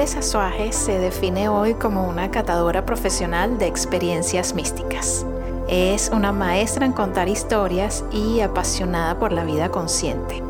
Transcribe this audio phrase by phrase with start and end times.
[0.00, 5.26] Pérez Azuaje se define hoy como una catadora profesional de experiencias místicas.
[5.68, 10.42] Es una maestra en contar historias y apasionada por la vida consciente,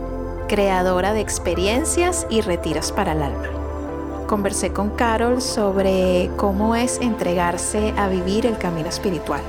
[0.46, 3.48] creadora de experiencias y retiros para el alma.
[4.28, 9.42] Conversé con Carol sobre cómo es entregarse a vivir el camino espiritual,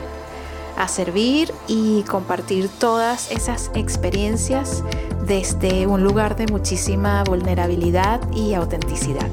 [0.79, 4.83] a servir y compartir todas esas experiencias
[5.27, 9.29] desde un lugar de muchísima vulnerabilidad y autenticidad.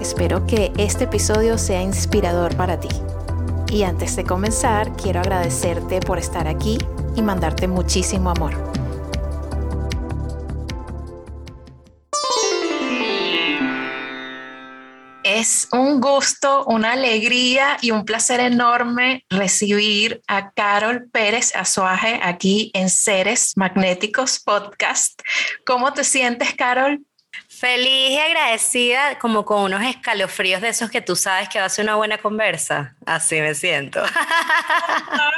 [0.00, 2.88] Espero que este episodio sea inspirador para ti.
[3.70, 6.78] Y antes de comenzar, quiero agradecerte por estar aquí
[7.14, 8.54] y mandarte muchísimo amor.
[15.22, 22.70] Es un gusto, una alegría y un placer enorme recibir a Carol Pérez Azuaje aquí
[22.72, 25.20] en Seres Magnéticos Podcast.
[25.66, 27.04] ¿Cómo te sientes, Carol?
[27.60, 31.68] Feliz y agradecida, como con unos escalofríos de esos que tú sabes que va a
[31.68, 32.96] ser una buena conversa.
[33.04, 34.02] Así me siento.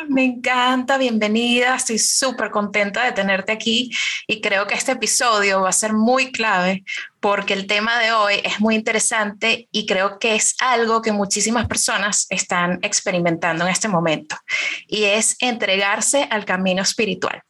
[0.08, 1.74] me encanta, bienvenida.
[1.74, 3.90] Estoy súper contenta de tenerte aquí
[4.28, 6.84] y creo que este episodio va a ser muy clave
[7.18, 11.66] porque el tema de hoy es muy interesante y creo que es algo que muchísimas
[11.66, 14.36] personas están experimentando en este momento
[14.86, 17.42] y es entregarse al camino espiritual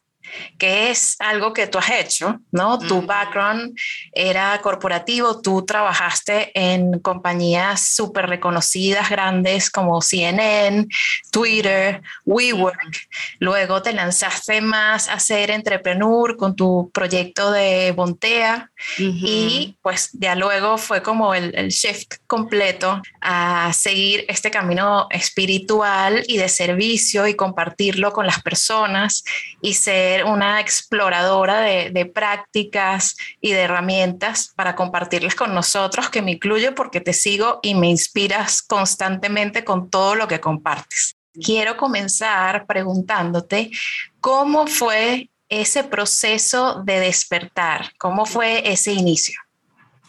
[0.57, 2.79] que es algo que tú has hecho, ¿no?
[2.79, 3.77] Tu background
[4.11, 10.87] era corporativo, tú trabajaste en compañías súper reconocidas, grandes como CNN,
[11.31, 13.07] Twitter, WeWork.
[13.39, 20.35] Luego te lanzaste más a ser entrepreneur con tu proyecto de Bontea y pues ya
[20.35, 27.27] luego fue como el, el shift completo a seguir este camino espiritual y de servicio
[27.27, 29.23] y compartirlo con las personas
[29.61, 36.31] y ser una exploradora de, prácticas y de herramientas para compartirles con nosotros, que me
[36.31, 41.15] incluyo porque te sigo y me inspiras constantemente con todo lo que compartes.
[41.33, 43.71] Quiero comenzar preguntándote
[44.19, 45.29] cómo fue
[45.61, 49.39] ese proceso de despertar, cómo fue ese inicio.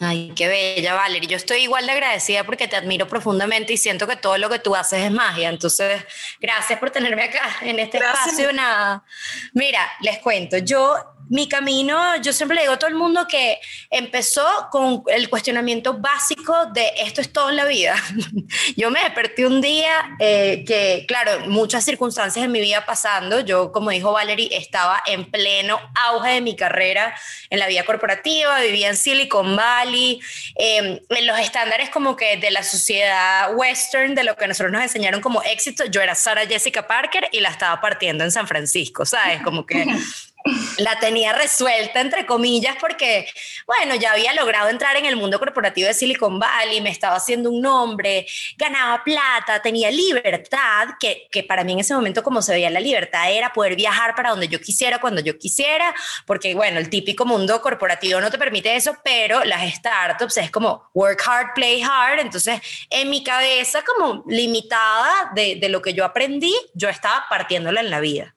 [0.01, 1.29] Ay, qué bella, Valerie.
[1.29, 4.59] Yo estoy igual de agradecida porque te admiro profundamente y siento que todo lo que
[4.59, 5.49] tú haces es magia.
[5.49, 6.03] Entonces,
[6.41, 8.53] gracias por tenerme acá en este espacio.
[8.53, 9.05] Nada.
[9.53, 13.59] Mira, les cuento, yo mi camino, yo siempre le digo a todo el mundo que
[13.91, 17.97] empezó con el cuestionamiento básico de esto es todo en la vida.
[18.77, 23.73] yo me desperté un día eh, que, claro, muchas circunstancias en mi vida pasando, yo,
[23.73, 27.15] como dijo Valerie, estaba en pleno auge de mi carrera
[27.51, 30.21] en la vida corporativa, vivía en Silicon Valley,
[30.57, 34.83] em, en los estándares como que de la sociedad western, de lo que nosotros nos
[34.83, 39.05] enseñaron como éxito, yo era Sarah Jessica Parker y la estaba partiendo en San Francisco,
[39.05, 39.43] ¿sabes?
[39.43, 39.87] Como que
[40.79, 43.27] la tenía resuelta, entre comillas, porque,
[43.67, 47.51] bueno, ya había logrado entrar en el mundo corporativo de Silicon Valley, me estaba haciendo
[47.51, 48.27] un nombre,
[48.59, 52.81] ganaba plata, tenía libertad, que, que para mí en ese momento como se veía la
[52.81, 55.95] libertad era poder viajar para donde yo quisiera, cuando yo quisiera,
[56.27, 60.91] porque, bueno, el típico mundo corporativo no te permite eso, pero las startups es como
[60.93, 62.61] work hard, play hard, entonces
[62.91, 67.91] en mi cabeza como limitada de, de lo que yo aprendí, yo estaba partiéndola en
[67.91, 68.35] la vida.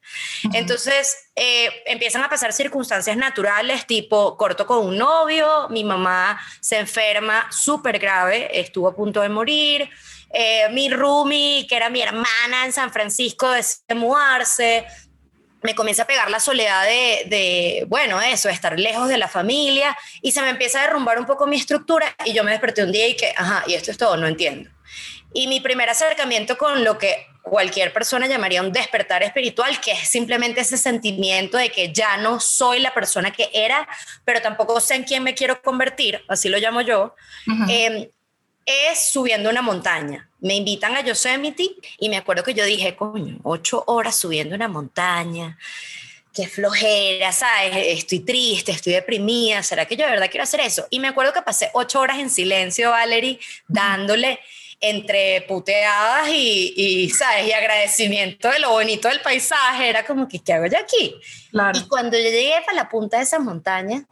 [0.54, 6.80] Entonces, eh, empiezan a pasar circunstancias naturales, tipo corto con un novio, mi mamá se
[6.80, 9.88] enferma súper grave, estuvo a punto de morir,
[10.34, 14.88] eh, mi roomie, que era mi hermana en San Francisco, decide mudarse,
[15.62, 19.96] me comienza a pegar la soledad de, de, bueno, eso, estar lejos de la familia,
[20.24, 22.92] y se me empieza a derrumbar un poco mi estructura, y yo me desperté un
[22.92, 24.72] día y que, ajá, y esto es todo, no entiendo.
[25.36, 30.10] Y mi primer acercamiento con lo que cualquier persona llamaría un despertar espiritual, que es
[30.10, 33.88] simplemente ese sentimiento de que ya no soy la persona que era,
[34.26, 37.16] pero tampoco sé en quién me quiero convertir, así lo llamo yo,
[37.70, 38.08] em,
[38.66, 40.30] es subiendo una montaña.
[40.40, 44.68] Me invitan a Yosemite y me acuerdo que yo dije, coño, ocho horas subiendo una
[44.68, 45.58] montaña.
[46.34, 47.72] Qué flojera, ¿sabes?
[47.74, 49.64] Estoy triste, estoy deprimida.
[49.64, 50.86] ¿Será que yo de verdad quiero hacer eso?
[50.92, 54.40] Y me acuerdo que pasé ocho horas en silencio, Valerie, dándole
[54.80, 57.48] entre puteadas y, y, ¿sabes?
[57.48, 61.16] y agradecimiento de lo bonito del paisaje, era como que, ¿qué hago yo aquí?
[61.74, 64.06] Y cuando yo llegué a la punta de esa montaña,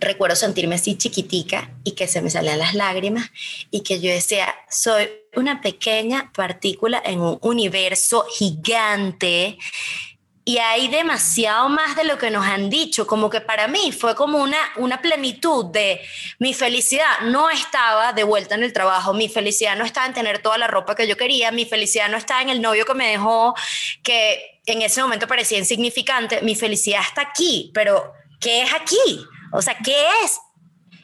[0.00, 3.30] recuerdo sentirme así chiquitica y que se me salían las lágrimas
[3.70, 9.58] y que yo decía, soy una pequeña partícula en un universo gigante
[10.48, 14.14] y hay demasiado más de lo que nos han dicho, como que para mí fue
[14.14, 16.00] como una, una plenitud de
[16.38, 17.20] mi felicidad.
[17.24, 20.66] No estaba de vuelta en el trabajo, mi felicidad no estaba en tener toda la
[20.66, 23.54] ropa que yo quería, mi felicidad no estaba en el novio que me dejó,
[24.02, 29.26] que en ese momento parecía insignificante, mi felicidad está aquí, pero ¿qué es aquí?
[29.52, 30.40] O sea, ¿qué es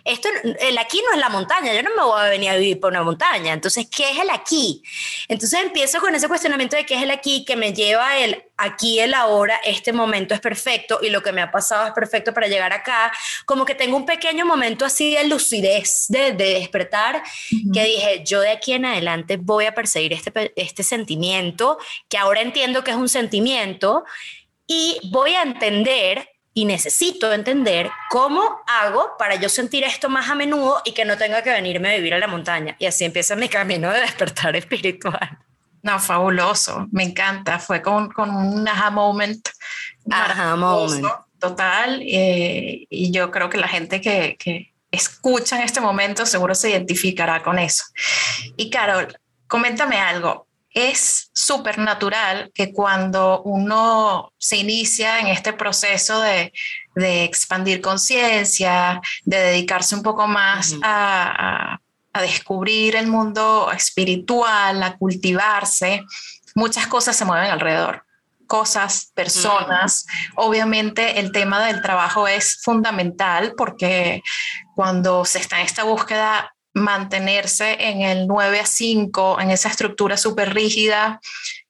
[0.04, 0.28] esto,
[0.60, 2.90] el aquí no es la montaña, yo no me voy a venir a vivir por
[2.90, 4.82] una montaña, entonces, ¿qué es el aquí?
[5.28, 9.00] Entonces empiezo con ese cuestionamiento de qué es el aquí, que me lleva el aquí,
[9.00, 12.48] el ahora, este momento es perfecto y lo que me ha pasado es perfecto para
[12.48, 13.10] llegar acá,
[13.46, 17.22] como que tengo un pequeño momento así de lucidez, de, despertar,
[17.72, 21.78] que dije, yo de aquí en adelante voy a perseguir este, este sentimiento,
[22.10, 24.04] que ahora entiendo que es un sentimiento,
[24.66, 30.36] y voy a entender y necesito entender cómo hago para yo sentir esto más a
[30.36, 32.76] menudo y que no tenga que venirme a vivir a la montaña.
[32.78, 35.38] Y así empieza mi camino de despertar espiritual.
[35.82, 37.58] No, fabuloso, me encanta.
[37.58, 39.48] Fue con, con un aha moment.
[40.10, 41.04] Aha moment.
[41.38, 42.00] Total.
[42.02, 46.70] Eh, y yo creo que la gente que, que escucha en este momento seguro se
[46.70, 47.84] identificará con eso.
[48.56, 49.18] Y Carol,
[49.48, 50.43] coméntame algo
[50.74, 56.52] es súper natural que cuando uno se inicia en este proceso de,
[56.96, 61.78] expandir conciencia, de dedicarse un poco más a,
[62.20, 66.04] descubrir el mundo espiritual, a cultivarse,
[66.54, 68.04] muchas cosas se mueven alrededor.
[68.46, 70.06] Cosas, personas.
[70.36, 74.22] Obviamente el tema del trabajo es fundamental porque
[74.76, 80.16] cuando se está en esta búsqueda mantenerse en el 9 a 5, en esa estructura
[80.16, 81.20] súper rígida,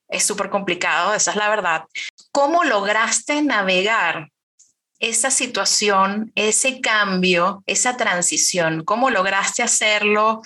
[0.09, 1.85] es súper complicado, esa es la verdad.
[2.33, 4.31] ¿Cómo lograste navegar
[4.99, 8.85] esa situación, ese cambio, esa transición?
[8.85, 10.41] ¿Cómo lograste hacerlo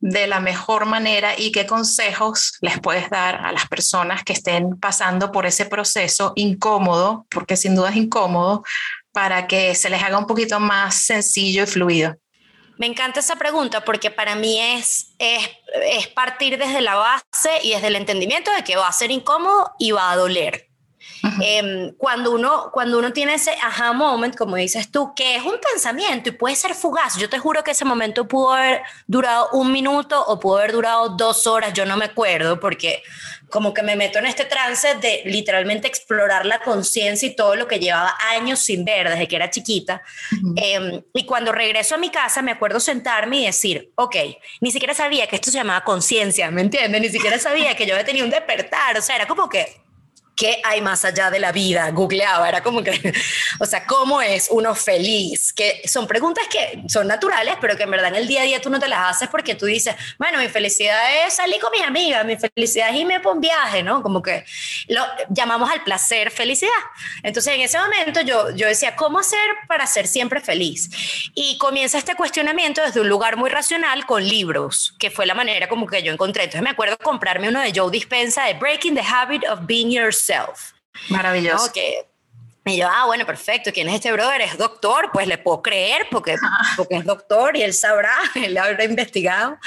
[0.00, 4.78] de la mejor manera y qué consejos les puedes dar a las personas que estén
[4.78, 8.64] pasando por ese proceso incómodo, porque sin duda es incómodo,
[9.12, 12.16] para que se les haga un poquito más sencillo y fluido?
[12.80, 15.50] Me encanta esa pregunta porque para mí es, es,
[15.84, 19.72] es, partir desde la base y desde el entendimiento de que va a ser incómodo
[19.78, 20.66] y va a doler.
[21.42, 25.58] Em, cuando, uno, cuando uno tiene ese aha moment, como dices tú, que es un
[25.60, 29.70] pensamiento y puede ser fugaz, yo te juro que ese momento pudo haber durado un
[29.70, 33.02] minuto o pudo haber durado dos horas, yo no me acuerdo, porque
[33.50, 37.66] como que me meto en este trance de literalmente explorar la conciencia y todo lo
[37.66, 40.02] que llevaba años sin ver desde que era chiquita.
[40.56, 44.16] Em, y cuando regreso a mi casa me acuerdo sentarme y decir, ok,
[44.60, 47.00] ni siquiera sabía que esto se llamaba conciencia, ¿me entiendes?
[47.00, 49.66] Ni siquiera sabía que yo había tenido un despertar, o sea, era como que
[50.40, 51.90] ¿Qué hay más allá de la vida?
[51.90, 53.12] Googleaba, era como que,
[53.60, 55.52] o sea, ¿cómo es uno feliz?
[55.52, 58.58] Que son preguntas que son naturales, pero que en verdad en el día a día
[58.58, 61.82] tú no te las haces porque tú dices, bueno, mi felicidad es salir con mis
[61.82, 64.02] amigas, mi felicidad es irme por un viaje, ¿no?
[64.02, 64.46] Como que
[64.88, 66.70] lo llamamos al placer felicidad.
[67.22, 69.38] Entonces en ese momento yo, yo decía, ¿cómo hacer
[69.68, 70.88] para ser siempre feliz?
[71.34, 75.68] Y comienza este cuestionamiento desde un lugar muy racional con libros, que fue la manera
[75.68, 76.44] como que yo encontré.
[76.44, 80.29] Entonces me acuerdo comprarme uno de Joe Dispensa de Breaking the Habit of Being Yourself
[81.08, 81.70] Maravilloso.
[82.66, 83.72] Y yo, ah, bueno, perfecto.
[83.72, 84.42] ¿Quién es este brother?
[84.42, 86.36] Es doctor, pues le puedo creer porque,
[86.76, 89.58] porque es doctor y él sabrá, él habrá investigado.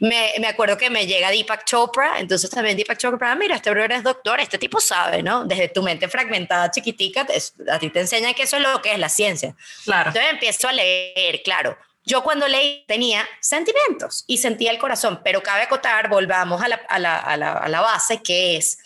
[0.00, 3.70] Me, me, acuerdo que me llega Deepak Chopra, entonces también Deepak Chopra, ah, mira, este
[3.70, 5.44] brother es doctor, este tipo sabe, ¿no?
[5.44, 7.26] Desde tu mente fragmentada chiquitica,
[7.70, 9.54] a ti te enseña que eso es lo que es la ciencia.
[9.84, 10.08] Claro.
[10.08, 11.78] Entonces empiezo a leer, claro.
[12.04, 16.80] Yo cuando leí tenía sentimientos y sentía el corazón, pero cabe acotar, volvamos a la,
[16.88, 18.78] a la, a la, a la base, que es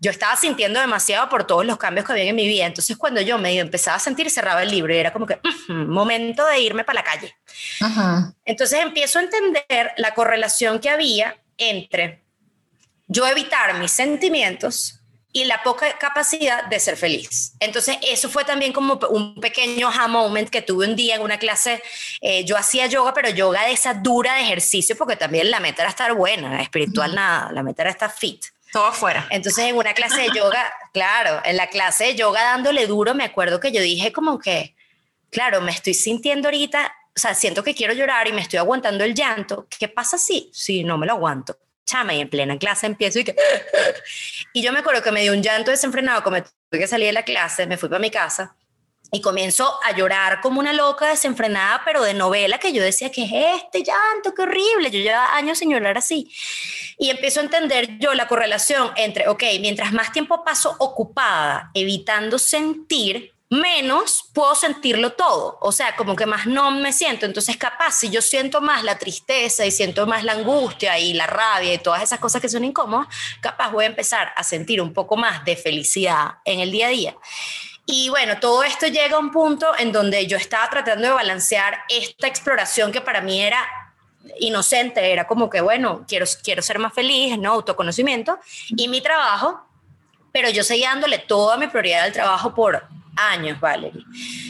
[0.00, 2.66] yo estaba sintiendo demasiado por todos los cambios que había en mi vida.
[2.66, 5.38] Entonces, cuando yo me empezaba a sentir, cerraba el libro y era como que,
[5.68, 7.36] momento de irme para la calle.
[8.44, 12.22] Entonces, empiezo a entender la correlación que había entre
[13.06, 15.00] yo evitar mis sentimientos
[15.36, 17.54] y la poca capacidad de ser feliz.
[17.58, 21.38] Entonces, eso fue también como un pequeño aha moment que tuve un día en una
[21.38, 21.82] clase.
[22.20, 25.82] Eh, yo hacía yoga, pero yoga de esa dura de ejercicio, porque también la meta
[25.82, 28.44] era estar buena, espiritual nada, la meta era estar fit.
[28.72, 29.26] Todo afuera.
[29.30, 33.24] Entonces, en una clase de yoga, claro, en la clase de yoga dándole duro, me
[33.24, 34.76] acuerdo que yo dije como que,
[35.30, 39.02] claro, me estoy sintiendo ahorita, o sea, siento que quiero llorar y me estoy aguantando
[39.02, 39.66] el llanto.
[39.80, 41.58] ¿Qué pasa si, si no me lo aguanto?
[41.86, 43.36] Chama, y en plena clase empiezo y que...
[44.52, 47.12] Y yo me acuerdo que me dio un llanto desenfrenado, como tuve que salir de
[47.12, 48.56] la clase, me fui para mi casa
[49.14, 53.22] y comienzo a llorar como una loca desenfrenada, pero de novela, que yo decía, que
[53.24, 54.34] es este llanto?
[54.34, 54.90] ¡Qué horrible!
[54.90, 56.32] Yo llevaba años sin llorar así.
[56.98, 62.38] Y empiezo a entender yo la correlación entre, ok, mientras más tiempo paso ocupada evitando
[62.38, 67.26] sentir, menos puedo sentirlo todo, o sea, como que más no me siento.
[67.26, 71.26] Entonces, capaz, si yo siento más la tristeza y siento más la angustia y la
[71.26, 73.08] rabia y todas esas cosas que son incómodas,
[73.40, 76.90] capaz voy a empezar a sentir un poco más de felicidad en el día a
[76.90, 77.16] día.
[77.86, 81.82] Y bueno, todo esto llega a un punto en donde yo estaba tratando de balancear
[81.88, 83.62] esta exploración que para mí era
[84.40, 87.52] inocente, era como que, bueno, quiero, quiero ser más feliz, ¿no?
[87.52, 89.60] Autoconocimiento, y mi trabajo,
[90.32, 94.04] pero yo seguía dándole toda mi prioridad al trabajo por años, Valerie.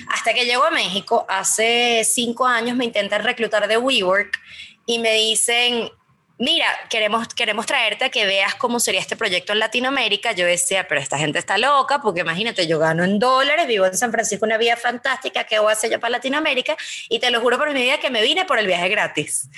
[0.08, 4.38] Hasta que llego a México, hace cinco años me intentan reclutar de WeWork
[4.86, 5.90] y me dicen,
[6.38, 10.32] mira, queremos, queremos traerte a que veas cómo sería este proyecto en Latinoamérica.
[10.32, 13.96] Yo decía, pero esta gente está loca, porque imagínate, yo gano en dólares, vivo en
[13.96, 16.76] San Francisco, una vida fantástica, ¿qué voy a hacer yo para Latinoamérica?
[17.08, 19.48] Y te lo juro por mi vida que me vine por el viaje gratis.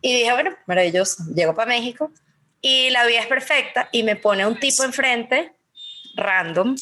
[0.00, 2.10] Y dije, bueno, maravilloso, llego para México
[2.60, 5.52] y la vida es perfecta y me pone un tipo enfrente
[6.16, 6.74] random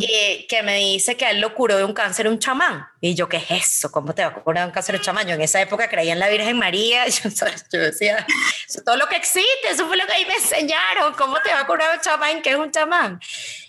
[0.00, 2.86] y que me dice que él lo curó de un cáncer un chamán.
[3.00, 3.92] Y yo, ¿qué es eso?
[3.92, 5.26] ¿Cómo te va a curar un cáncer un chamán?
[5.26, 7.06] Yo en esa época creía en la Virgen María.
[7.08, 7.30] Yo,
[7.72, 8.26] yo decía,
[8.68, 11.12] eso todo lo que existe, eso fue lo que ahí me enseñaron.
[11.14, 12.42] ¿Cómo te va a curar un chamán?
[12.42, 13.20] ¿Qué es un chamán?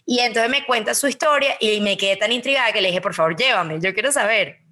[0.06, 3.14] Y entonces me cuenta su historia y me quedé tan intrigada que le dije, por
[3.14, 4.64] favor, llévame, yo quiero saber.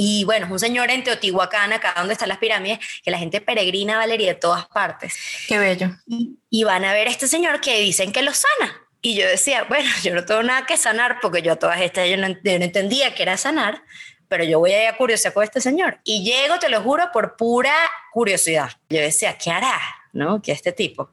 [0.00, 3.40] Y bueno, es un señor en Teotihuacán, acá donde están las pirámides, que la gente
[3.40, 5.16] peregrina, Valeria, de todas partes.
[5.48, 5.90] Qué bello.
[6.06, 8.87] Y, y van a ver a este señor que dicen que lo sana.
[9.00, 12.08] Y yo decía, bueno, yo no tengo nada que sanar porque yo a todas estas
[12.08, 13.82] yo no, entendía que era sanar,
[14.28, 16.00] pero yo voy a ir a curiosidad con este señor.
[16.04, 17.74] Y llego, te lo juro, por pura
[18.12, 18.72] curiosidad.
[18.90, 19.78] Yo decía, ¿qué hará?
[20.12, 20.42] ¿No?
[20.42, 21.10] ¿Qué este tipo?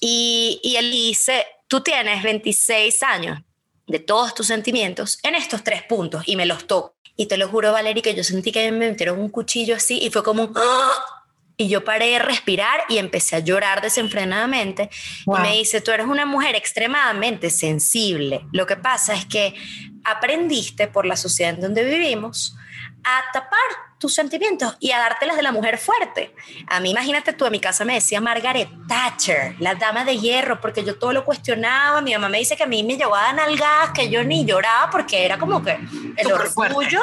[0.00, 3.40] y, y él dice, tú tienes 26 años
[3.86, 6.94] de todos tus sentimientos en estos tres puntos y me los toco.
[7.16, 10.10] Y te lo juro, Valeria, que yo sentí que me metieron un cuchillo así y
[10.10, 10.52] fue como un...
[10.56, 11.19] ¡ah!
[11.60, 14.88] Y yo paré de respirar y empecé a llorar desenfrenadamente.
[15.26, 18.46] Y me dice, tú eres una mujer extremadamente sensible.
[18.50, 19.54] Lo que pasa es que
[20.02, 22.56] aprendiste por la sociedad en donde vivimos
[23.04, 23.60] a tapar
[23.98, 26.34] tus sentimientos y a dártelas de la mujer fuerte.
[26.66, 30.62] A mí, imagínate tú, a mi casa me decía Margaret Thatcher, la dama de hierro,
[30.62, 32.00] porque yo todo lo cuestionaba.
[32.00, 34.88] Mi mamá me dice que a mí me llevaba a nalgadas, que yo ni lloraba
[34.88, 35.78] porque era como que
[36.16, 37.02] el orgullo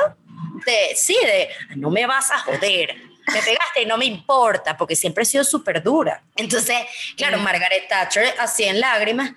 [0.65, 4.95] de, sí, de no me vas a joder me pegaste y no me importa, porque
[4.95, 6.23] siempre he sido súper dura.
[6.35, 6.77] Entonces,
[7.15, 9.31] claro, Margaret Thatcher así en lágrimas,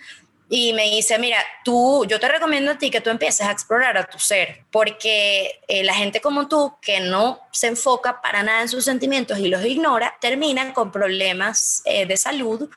[0.53, 3.97] y me dice, mira, tú, yo te recomiendo a ti que tú empieces a explorar
[3.97, 8.63] a tu ser, porque eh, la gente como tú, que no se enfoca para nada
[8.63, 12.69] en sus sentimientos y los ignora, terminan con problemas eh, de salud.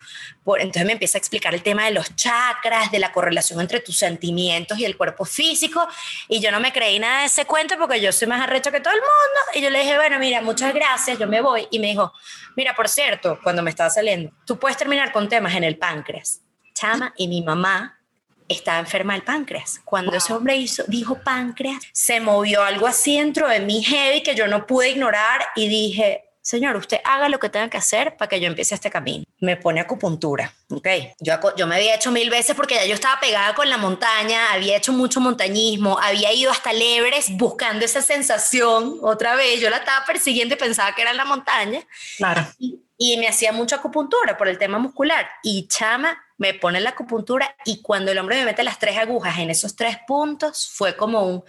[0.44, 3.80] Por, entonces me empieza a explicar el tema de los chakras, de la correlación entre
[3.80, 5.88] tus sentimientos y el cuerpo físico,
[6.28, 8.82] y yo no me creí nada de ese cuento porque yo soy más arrecho que
[8.82, 11.80] todo el mundo, y yo le dije, bueno, mira, muchas gracias, yo me voy, y
[11.80, 12.14] me dijo,
[12.56, 16.44] mira, por cierto, cuando me estaba saliendo, tú puedes terminar con temas en el páncreas
[16.74, 18.00] chama y mi mamá
[18.48, 19.82] estaba enferma del páncreas.
[19.84, 24.36] Cuando ese hombre hizo, dijo páncreas, se movió algo así dentro de mí heavy que
[24.36, 28.28] yo no pude ignorar y dije, señor, usted haga lo que tenga que hacer para
[28.28, 29.24] que yo empiece este camino.
[29.40, 30.88] Me pone acupuntura, ¿ok?
[31.20, 34.52] Yo, yo me había hecho mil veces porque ya yo estaba pegada con la montaña,
[34.52, 39.78] había hecho mucho montañismo, había ido hasta Lebres buscando esa sensación otra vez, yo la
[39.78, 41.82] estaba persiguiendo y pensaba que era la montaña.
[42.18, 42.46] Claro.
[42.60, 45.28] Y, y me hacía mucha acupuntura por el tema muscular.
[45.44, 49.38] Y chama, me pone la acupuntura y cuando el hombre me mete las tres agujas
[49.40, 51.44] en esos tres puntos, fue como un...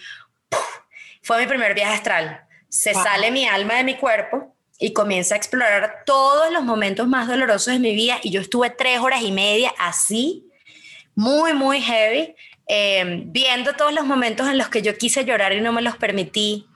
[1.23, 2.47] Fue mi primer viaje astral.
[2.69, 7.29] Se sale mi alma de mi cuerpo y comienza a explorar todos los momentos más
[7.29, 10.45] dolorosos de mi vida y yo estuve tres horas y media así,
[11.15, 12.35] muy, muy heavy,
[12.67, 15.97] em, viendo todos los momentos en los que yo quise llorar y no me los
[15.97, 16.67] permití,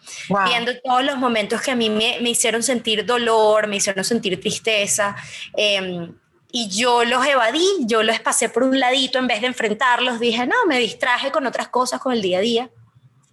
[0.47, 4.41] viendo todos los momentos que a mí me, me, hicieron sentir dolor, me hicieron sentir
[4.41, 5.17] tristeza.
[5.57, 6.09] Eh,
[6.51, 10.47] y yo los evadí, yo los pasé por un ladito en vez de enfrentarlos, dije,
[10.47, 12.71] no, me distraje con otras cosas, con el día a día.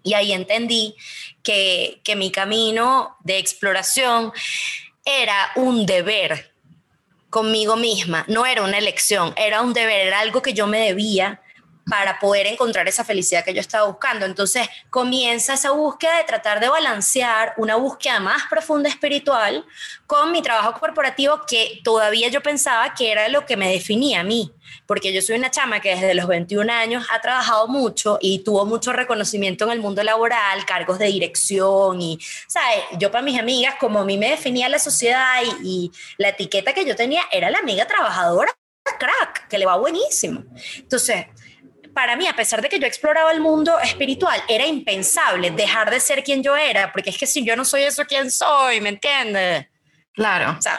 [0.03, 0.95] Y ahí entendí
[1.41, 4.33] que, que mi camino de exploración
[5.05, 6.51] era un deber
[7.29, 11.41] conmigo misma, no era una elección, era un deber, era algo que yo me debía
[11.89, 14.25] para poder encontrar esa felicidad que yo estaba buscando.
[14.25, 19.65] Entonces comienza esa búsqueda de tratar de balancear una búsqueda más profunda espiritual
[20.07, 24.23] con mi trabajo corporativo que todavía yo pensaba que era lo que me definía a
[24.23, 24.51] mí,
[24.87, 28.65] porque yo soy una chama que desde los 21 años ha trabajado mucho y tuvo
[28.65, 32.83] mucho reconocimiento en el mundo laboral, cargos de dirección y, ¿sabes?
[32.99, 36.85] Yo para mis amigas, como a mí me definía la sociedad y, la etiqueta que
[36.85, 38.51] yo tenía era la amiga trabajadora
[38.99, 40.43] crack, que le va buenísimo.
[40.77, 41.25] Entonces,
[41.95, 46.01] para mí, a pesar de que yo exploraba el mundo espiritual, era impensable dejar de
[46.01, 48.81] ser quien yo era, porque es que si yo no soy eso, ¿quién soy?
[48.81, 49.67] ¿Me entiendes?
[50.13, 50.57] Claro.
[50.59, 50.77] O sea,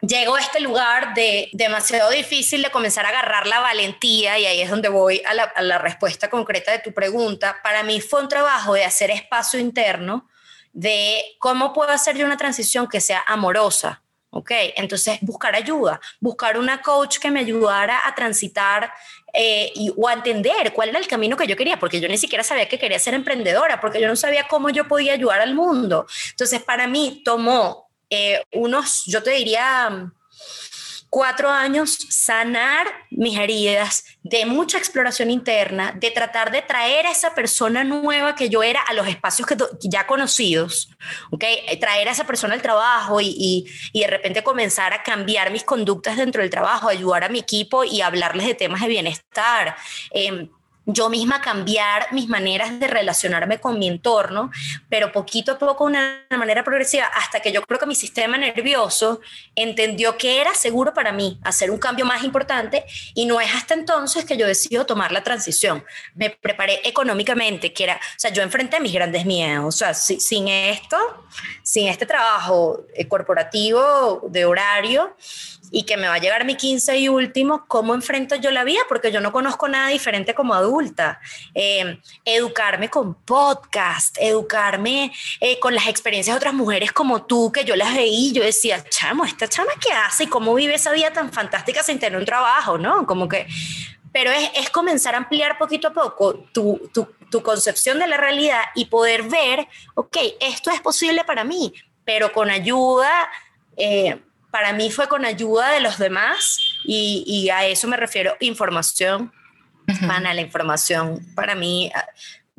[0.00, 4.60] llego a este lugar de demasiado difícil de comenzar a agarrar la valentía y ahí
[4.60, 7.60] es donde voy a la, a la respuesta concreta de tu pregunta.
[7.62, 10.28] Para mí fue un trabajo de hacer espacio interno
[10.72, 14.02] de cómo puedo hacer yo una transición que sea amorosa.
[14.30, 14.50] ¿ok?
[14.76, 18.92] Entonces, buscar ayuda, buscar una coach que me ayudara a transitar
[19.32, 22.18] eh, y, o a entender cuál era el camino que yo quería, porque yo ni
[22.18, 25.54] siquiera sabía que quería ser emprendedora, porque yo no sabía cómo yo podía ayudar al
[25.54, 26.06] mundo.
[26.30, 30.12] Entonces, para mí tomó eh, unos, yo te diría,
[31.10, 37.34] cuatro años sanar mis heridas, de mucha exploración interna, de tratar de traer a esa
[37.34, 40.88] persona nueva que yo era a los espacios que ya conocidos,
[41.32, 41.58] ¿okay?
[41.80, 46.16] Traer a esa persona al trabajo y, y, de repente comenzar a cambiar mis conductas
[46.16, 49.76] dentro del trabajo, ayudar a mi equipo y hablarles de temas de bienestar.
[50.12, 50.48] Eh,
[50.86, 54.50] yo misma cambiar mis maneras de relacionarme con mi entorno,
[54.88, 59.20] pero poquito a poco, una manera progresiva, hasta que yo creo que mi sistema nervioso
[59.54, 62.84] entendió que era seguro para mí hacer un cambio más importante
[63.14, 65.84] y no es hasta entonces que yo decido tomar la transición.
[66.14, 70.48] Me preparé económicamente, que era, o sea, yo enfrenté mis grandes miedos, o sea, sin
[70.48, 70.96] esto,
[71.62, 75.14] sin este trabajo eh, corporativo de horario,
[75.70, 78.80] y que me va a llegar mi 15 y último, ¿cómo enfrento yo la vida?
[78.88, 81.20] Porque yo no conozco nada diferente como adulta.
[81.54, 87.64] Eh, educarme con podcast, educarme eh, con las experiencias de otras mujeres como tú, que
[87.64, 91.12] yo las veí, yo decía, chamo, esta chama qué hace y cómo vive esa vida
[91.12, 93.06] tan fantástica sin tener un trabajo, ¿no?
[93.06, 93.46] Como que,
[94.12, 98.16] pero es, es comenzar a ampliar poquito a poco tu, tu, tu concepción de la
[98.16, 101.72] realidad y poder ver, ok, esto es posible para mí,
[102.04, 103.30] pero con ayuda.
[103.76, 109.32] Eh, para mí fue con ayuda de los demás y, a eso me refiero información.
[109.88, 111.90] Uh la información para mí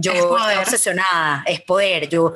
[0.01, 2.10] yo estoy obsesionada, es poder.
[2.10, 2.34] Yo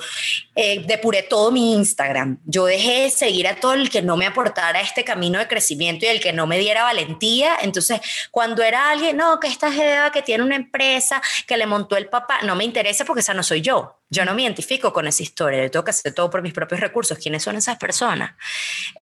[0.55, 2.39] eh, depuré todo mi Instagram.
[2.45, 6.05] Yo dejé de seguir a todo el que no me aportara este camino de crecimiento
[6.05, 7.57] y el que no me diera valentía.
[7.61, 7.99] Entonces,
[8.31, 12.07] cuando era alguien, no, que esta jeva que tiene una empresa, que le montó el
[12.07, 13.99] papá, no me interesa porque esa no soy yo.
[14.09, 15.63] Yo no me identifico con esa historia.
[15.63, 17.17] Yo tengo que hacer todo por mis propios recursos.
[17.17, 18.35] ¿Quiénes son esas personas?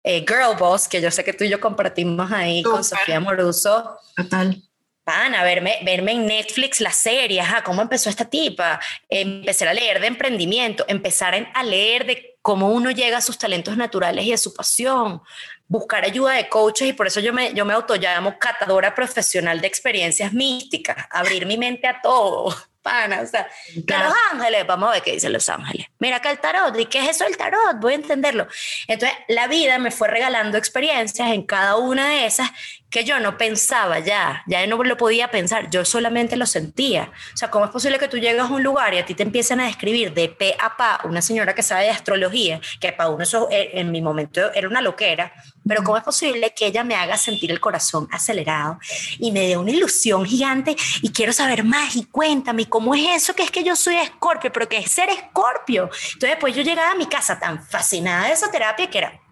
[0.03, 3.97] Eh, Girl Boss, que yo sé que tú y yo compartimos ahí con Sofía Moruso.
[4.15, 4.68] Total
[5.10, 10.08] a verme, verme en Netflix las series, cómo empezó esta tipa, empezar a leer de
[10.08, 14.54] emprendimiento, empezar a leer de cómo uno llega a sus talentos naturales y a su
[14.54, 15.22] pasión,
[15.67, 19.67] buscar ayuda de coaches y por eso yo me, yo me autollamo catadora profesional de
[19.67, 24.93] experiencias místicas, abrir mi mente a todo pana, o sea, que Los Ángeles, vamos a
[24.93, 25.88] ver qué dicen Los Ángeles.
[26.00, 27.78] Mira acá el tarot, ¿y qué es eso el tarot?
[27.80, 28.48] Voy a entenderlo.
[28.88, 32.50] Entonces, la vida me fue regalando experiencias en cada una de esas
[32.89, 37.12] que yo no pensaba ya, ya no lo podía pensar, yo solamente lo sentía.
[37.34, 39.23] O sea, ¿cómo es posible que tú llegas a un lugar y a ti te
[39.23, 43.10] empiezan a describir de pe a pa una señora que sabe de astrología, que para
[43.10, 45.34] uno eso eh, en mi momento era una loquera,
[45.67, 48.80] pero ¿cómo es posible que ella me haga sentir el corazón acelerado
[49.19, 53.36] y me dé una ilusión gigante y quiero saber más y cuéntame cómo es eso
[53.36, 55.89] que es que yo soy escorpio, pero que es ser escorpio?
[56.13, 59.28] Entonces, pues yo llegaba a mi casa tan fascinada de esa terapia que era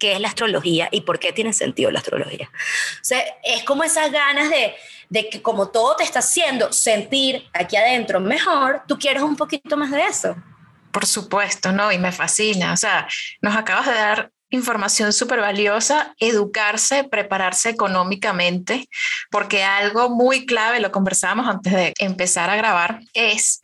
[0.00, 2.50] qué es la astrología y por qué tiene sentido la astrología.
[2.52, 4.74] O sea, es como esas ganas de,
[5.08, 9.76] de que como todo te está haciendo sentir aquí adentro mejor, tú quieres un poquito
[9.76, 10.34] más de eso.
[10.90, 11.92] Por supuesto, ¿no?
[11.92, 12.72] Y me fascina.
[12.72, 13.06] O sea,
[13.42, 18.88] nos acabas de dar información súper valiosa, educarse, prepararse económicamente,
[19.30, 23.60] porque algo muy clave, lo conversábamos antes de empezar a grabar, es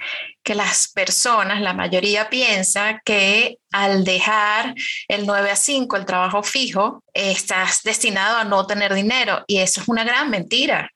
[0.47, 4.77] que las personas, la mayoría piensa que al dejar
[5.09, 9.81] el 9 a 5, el trabajo fijo, estás destinado a no tener dinero y eso
[9.81, 10.93] es una gran mentira.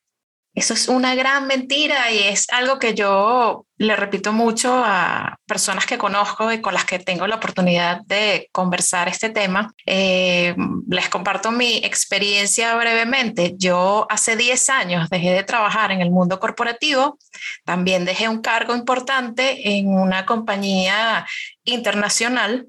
[0.60, 5.86] Eso es una gran mentira y es algo que yo le repito mucho a personas
[5.86, 9.72] que conozco y con las que tengo la oportunidad de conversar este tema.
[9.86, 10.54] Eh,
[10.86, 13.54] les comparto mi experiencia brevemente.
[13.56, 17.18] Yo hace 10 años dejé de trabajar en el mundo corporativo,
[17.64, 21.26] también dejé un cargo importante en una compañía
[21.64, 22.68] internacional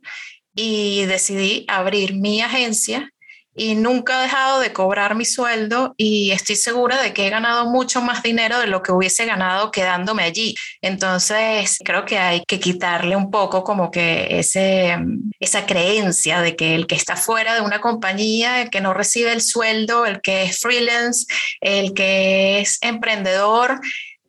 [0.56, 3.12] y decidí abrir mi agencia
[3.56, 7.70] y nunca he dejado de cobrar mi sueldo y estoy segura de que he ganado
[7.70, 10.56] mucho más dinero de lo que hubiese ganado quedándome allí.
[10.82, 14.98] Entonces, creo que hay que quitarle un poco como que ese,
[15.40, 19.34] esa creencia de que el que está fuera de una compañía, el que no recibe
[19.34, 21.26] el sueldo, el que es freelance,
[21.60, 23.82] el que es emprendedor,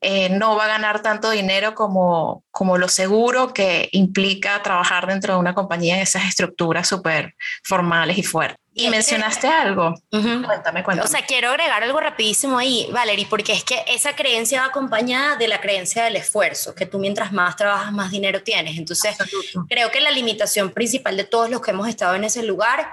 [0.04, 5.34] eh, no va a ganar tanto dinero como, como lo seguro que implica trabajar dentro
[5.34, 8.61] de una compañía en esas estructuras súper formales y fuertes.
[8.74, 9.94] Y, mencionaste algo.
[10.10, 11.02] Cuéntame, cuéntame.
[11.02, 15.36] O sea, quiero agregar algo rapidísimo ahí, Valerie, porque es que esa creencia va acompañada
[15.36, 18.78] de la creencia del esfuerzo, que tú mientras más trabajas, más dinero tienes.
[18.78, 19.16] Entonces,
[19.68, 22.88] creo que la limitación principal de todos los que hemos estado en ese lugar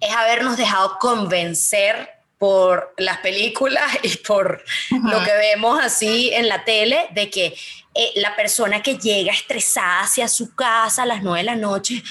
[0.00, 2.10] es habernos dejado convencer
[2.42, 7.54] por las películas y por lo que vemos así en la tele, de que
[7.94, 12.02] eh, la persona que llega estresada hacia su casa a las nueve de la noche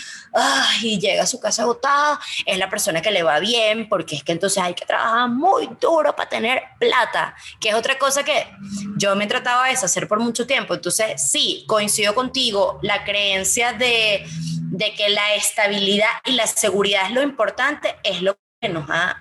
[0.83, 4.23] y llega a su casa agotada, es la persona que le va bien, porque es
[4.23, 8.47] que entonces hay que trabajar muy duro para tener plata, que es otra cosa que
[8.95, 10.73] yo me trataba de hacer por mucho tiempo.
[10.75, 14.25] Entonces, sí, coincido contigo, la creencia de,
[14.69, 19.17] de que la estabilidad y la seguridad es lo importante, es lo que nos ha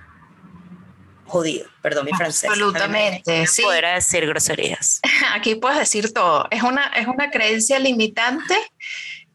[1.31, 2.51] jodido, perdón mi francés.
[2.51, 3.63] Absolutamente, sí.
[3.71, 5.01] Decir groserías.
[5.35, 6.47] Aquí puedes decir todo.
[6.51, 8.55] Es una, es una creencia limitante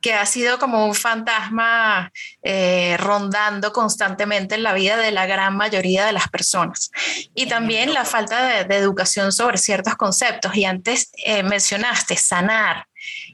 [0.05, 2.11] que ha sido como un fantasma
[2.43, 6.91] eh, rondando constantemente en la vida de la gran mayoría de las personas.
[7.33, 10.55] Y también la falta de, educación sobre ciertos conceptos.
[10.55, 12.85] Y antes eh, mencionaste sanar,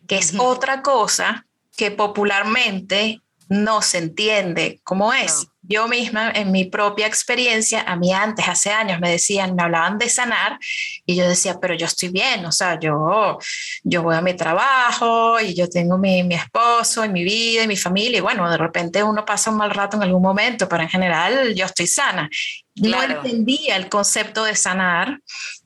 [0.08, 1.45] que es otra cosa
[1.76, 8.13] que popularmente no se entiende cómo es yo misma, en mi propia experiencia, a mí
[8.13, 10.60] antes, hace años, me decían, me hablaban de sanar
[11.05, 13.39] y yo decía, pero yo estoy bien, o sea, yo,
[13.84, 17.67] yo voy a mi trabajo y yo tengo mi, mi esposo y mi vida y
[17.67, 20.84] mi familia y bueno, de repente uno pasa un mal rato en algún momento, pero
[20.84, 22.29] en general yo estoy sana.
[22.75, 25.19] No entendía el concepto de sanar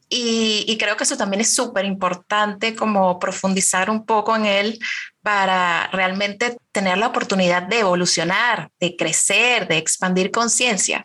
[0.07, 4.79] y, creo que eso también es súper importante como profundizar un poco en él
[5.25, 11.03] para realmente tener la oportunidad de evolucionar, de crecer, de expandir conciencia.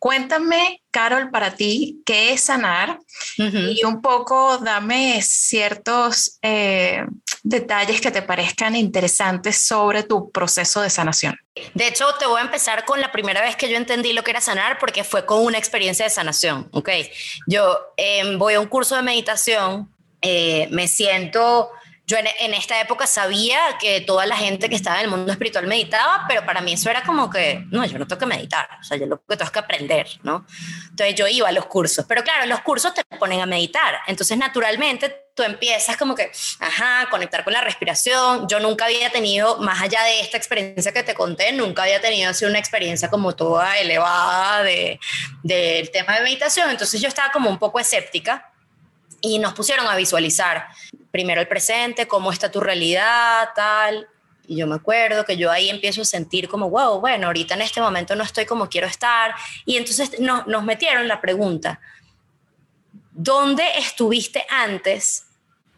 [0.00, 2.98] Cuéntame, Carol, para ti, ¿qué es sanar?
[3.36, 7.06] Y un poco dame ciertos eh,
[7.44, 11.38] detalles que te parezcan interesantes sobre tu proceso de sanación.
[11.72, 14.32] De hecho, te voy a empezar con la primera vez que yo entendí lo que
[14.32, 16.90] era sanar, porque fue con una experiencia de sanación, ¿ok?
[17.46, 21.70] Yo em, voy a un curso de meditación, eh, me siento
[22.10, 25.68] yo en, esta época sabía que toda la gente que estaba en el mundo espiritual
[25.68, 28.82] meditaba, pero para mí eso era como que, no, yo no tengo que meditar, o
[28.82, 30.44] sea, yo lo que tengo es que aprender, ¿no?
[30.90, 34.36] Entonces yo iba a los cursos, pero claro, los cursos te ponen a meditar, entonces
[34.36, 38.48] naturalmente tú empiezas como que, ajá, conectar con la respiración.
[38.48, 42.30] Yo nunca había tenido, más allá de esta experiencia que te conté, nunca había tenido
[42.30, 44.98] así una experiencia como toda elevada del
[45.44, 48.50] de, tema de meditación, entonces yo estaba como un poco escéptica
[49.20, 50.68] y nos pusieron a visualizar
[51.10, 54.08] primero el presente, cómo está tu realidad, tal.
[54.46, 57.62] Y yo me acuerdo que yo ahí empiezo a sentir como, wow, bueno, ahorita en
[57.62, 59.34] este momento no estoy como quiero estar.
[59.64, 61.80] Y entonces nos metieron la pregunta,
[63.12, 65.26] ¿dónde estuviste antes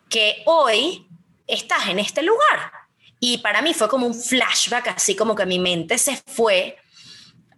[0.09, 1.07] que hoy
[1.46, 2.72] estás en este lugar?
[3.20, 6.76] Y para mí fue como un flashback, así como que mi mente se fue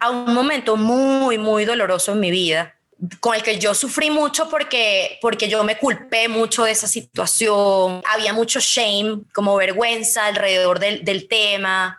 [0.01, 2.74] a un momento muy, muy doloroso en mi vida
[3.21, 8.03] con el que yo sufrí mucho porque, porque yo me culpé mucho de esa situación,
[8.11, 11.99] había mucho shame, como vergüenza alrededor del, del tema.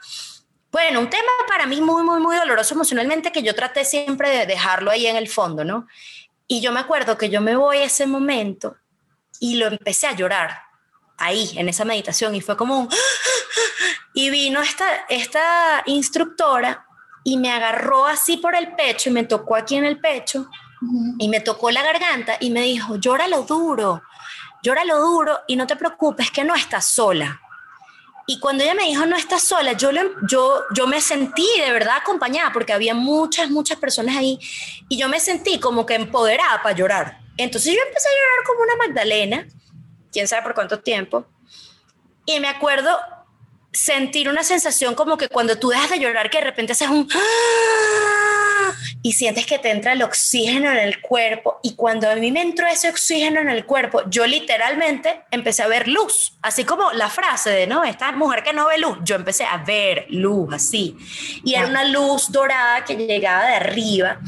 [0.71, 4.45] Bueno, un tema para mí muy, muy, muy doloroso emocionalmente que yo traté siempre de
[4.45, 5.87] dejarlo ahí en el fondo, ¿no?
[6.47, 8.75] Y yo me acuerdo que yo me voy a ese momento
[9.39, 10.61] y lo empecé a llorar
[11.17, 12.89] ahí, en esa meditación, y fue como un...
[14.13, 16.85] Y vino esta, esta instructora
[17.25, 20.47] y me agarró así por el pecho y me tocó aquí en el pecho
[21.17, 24.01] y me tocó la garganta y me dijo, lo duro,
[24.63, 27.41] lo duro y no te preocupes que no estás sola.
[28.27, 29.91] Y cuando ella me dijo, no estás sola, yo,
[30.27, 34.39] yo, yo me sentí de verdad acompañada porque había muchas, muchas personas ahí
[34.89, 37.19] y yo me sentí como que empoderada para llorar.
[37.37, 39.47] Entonces yo empecé a llorar como una Magdalena,
[40.11, 41.25] quién sabe por cuánto tiempo.
[42.25, 42.97] Y me acuerdo
[43.71, 47.07] sentir una sensación como que cuando tú dejas de llorar, que de repente haces un
[49.01, 51.59] y sientes que te entra el oxígeno en el cuerpo.
[51.63, 55.67] Y cuando a mí me entró ese oxígeno en el cuerpo, yo literalmente empecé a
[55.67, 57.83] ver luz, así como la frase de, ¿no?
[57.83, 60.97] Esta mujer que no ve luz, yo empecé a ver luz así.
[61.43, 64.19] Y era una luz dorada que llegaba de arriba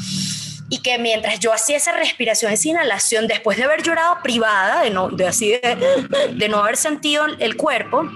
[0.70, 4.90] y que mientras yo hacía esa respiración, esa inhalación, después de haber llorado privada, de
[4.90, 8.10] no, de así de, de no haber sentido el cuerpo,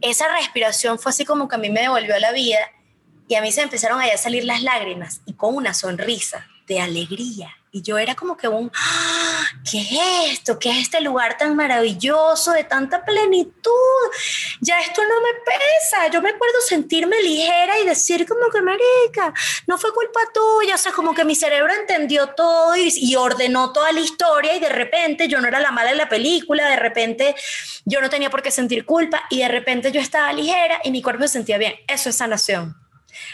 [0.00, 2.58] esa respiración fue así como que a mí me devolvió la vida
[3.32, 7.56] y a mí se empezaron a salir las lágrimas y con una sonrisa de alegría.
[7.70, 9.46] Y yo era como que un, ¡Ah!
[9.70, 10.58] ¿qué es esto?
[10.58, 13.72] ¿Qué es este lugar tan maravilloso, de tanta plenitud?
[14.60, 16.08] Ya esto no me pesa.
[16.12, 19.32] Yo me acuerdo sentirme ligera y decir como que, marica,
[19.66, 20.74] no fue culpa tuya.
[20.74, 24.60] O sea, como que mi cerebro entendió todo y, y ordenó toda la historia y
[24.60, 27.34] de repente yo no era la mala de la película, de repente
[27.86, 31.00] yo no tenía por qué sentir culpa y de repente yo estaba ligera y mi
[31.00, 31.76] cuerpo se sentía bien.
[31.88, 32.81] Eso es sanación.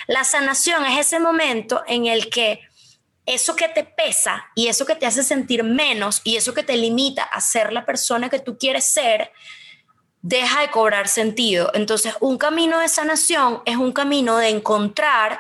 [0.07, 2.61] La sanación es ese momento en el que
[3.27, 6.77] eso que te pesa y eso que te hace sentir menos y eso que te
[6.77, 9.33] limita a ser la persona que tú quieres ser,
[10.23, 11.71] deja de cobrar sentido.
[11.75, 15.39] Entonces, un camino de sanación es un camino de encontrar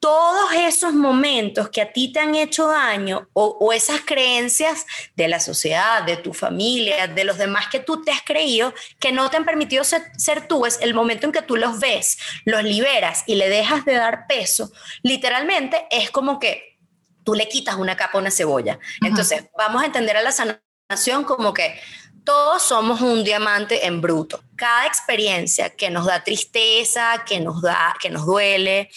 [0.00, 5.40] todos esos momentos que a ti te han hecho daño o, esas creencias de la
[5.40, 9.36] sociedad, de tu familia, de los demás que tú te has creído, que no te
[9.36, 13.24] han permitido ser, ser, tú, es el momento en que tú los ves, los liberas
[13.26, 14.70] y le dejas de dar peso,
[15.02, 16.78] literalmente es como que
[17.24, 18.78] tú le quitas una capa a una cebolla.
[19.02, 21.78] Entonces, vamos a entender a la sanación como que
[22.24, 24.42] todos somos un diamante en bruto.
[24.56, 28.90] Cada experiencia que nos da tristeza, que nos da, que nos duele,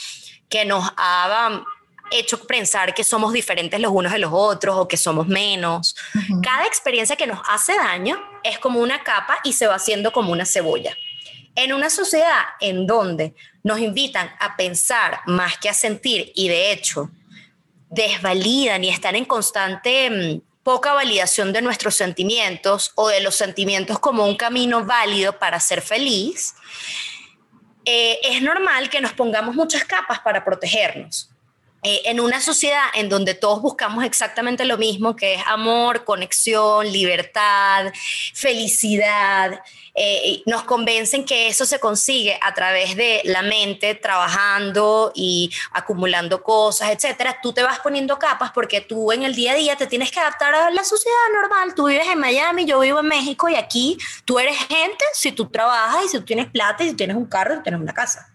[0.49, 1.63] que nos ha
[2.11, 5.95] hecho pensar que somos diferentes los unos de los otros o que somos menos.
[6.41, 10.31] Cada experiencia que nos hace daño es como una capa y se va haciendo como
[10.31, 10.95] una cebolla.
[11.55, 16.71] En una sociedad en donde nos invitan a pensar más que a sentir y de
[16.71, 17.09] hecho
[17.89, 23.99] desvalidan y están en constante mm, poca validación de nuestros sentimientos o de los sentimientos
[23.99, 26.53] como un camino válido para ser feliz,
[27.85, 31.29] eh, es normal que nos pongamos muchas capas para protegernos.
[31.81, 36.91] Eh, en una sociedad en donde todos buscamos exactamente lo mismo, que es amor, conexión,
[36.91, 37.93] libertad,
[38.33, 39.61] felicidad,
[39.95, 46.43] eh, nos convencen que eso se consigue a través de la mente trabajando y acumulando
[46.43, 49.87] cosas, etcétera, tú te vas poniendo capas porque tú en el día a día te
[49.87, 51.75] tienes que adaptar a la sociedad normal.
[51.75, 55.49] Tú vives en Miami, yo vivo en México y aquí tú eres gente si tú
[55.49, 58.28] trabajas y si tú tienes plata y si tienes un carro y tienes una casa.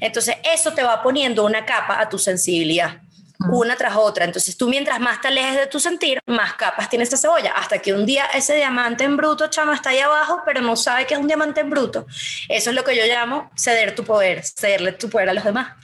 [0.00, 3.00] Entonces, eso te va poniendo una capa a tu sensibilidad
[3.38, 4.24] una tras otra.
[4.24, 7.78] Entonces tú mientras más te alejes de tu sentir, más capas tiene esta cebolla, hasta
[7.78, 11.14] que un día ese diamante en bruto, chama, está ahí abajo, pero no sabe que
[11.14, 12.06] es un diamante en bruto.
[12.48, 15.74] Eso es lo que yo llamo ceder tu poder, cederle tu poder a los demás.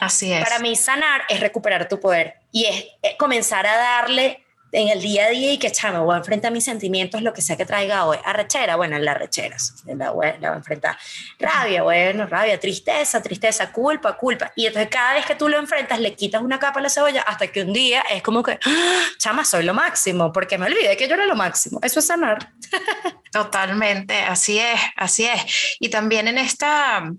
[0.00, 0.42] Así es.
[0.42, 2.84] Para mí sanar es recuperar tu poder y es
[3.18, 4.43] comenzar a darle
[4.74, 7.40] en el día a día y que, chama, voy a enfrentar mis sentimientos, lo que
[7.40, 8.18] sea que traiga hoy.
[8.24, 9.74] Arrechera, bueno, en las recheras.
[9.86, 10.98] La voy, la voy a enfrentar.
[11.38, 12.58] Rabia, bueno, rabia.
[12.58, 13.70] Tristeza, tristeza.
[13.70, 14.52] Culpa, culpa.
[14.56, 17.22] Y entonces cada vez que tú lo enfrentas, le quitas una capa a la cebolla
[17.22, 19.02] hasta que un día es como que, ¡Ah!
[19.18, 21.78] chama, soy lo máximo, porque me olvidé que yo era lo máximo.
[21.82, 22.50] Eso es sanar.
[23.32, 25.76] Totalmente, así es, así es.
[25.78, 27.10] Y también en esta,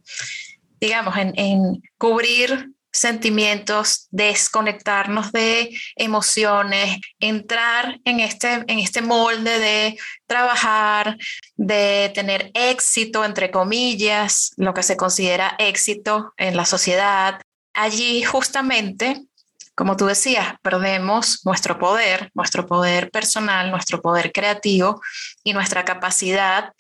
[0.80, 11.18] digamos, en cubrir sentimientos, desconectarnos de emociones, entrar en este, en este molde de trabajar,
[11.58, 17.42] de tener éxito, entre comillas, lo que se considera éxito en la sociedad.
[17.74, 19.26] Allí justamente,
[19.76, 25.02] como tú decías, perdemos nuestro poder, nuestro poder personal, nuestro poder creativo
[25.44, 26.72] y nuestra capacidad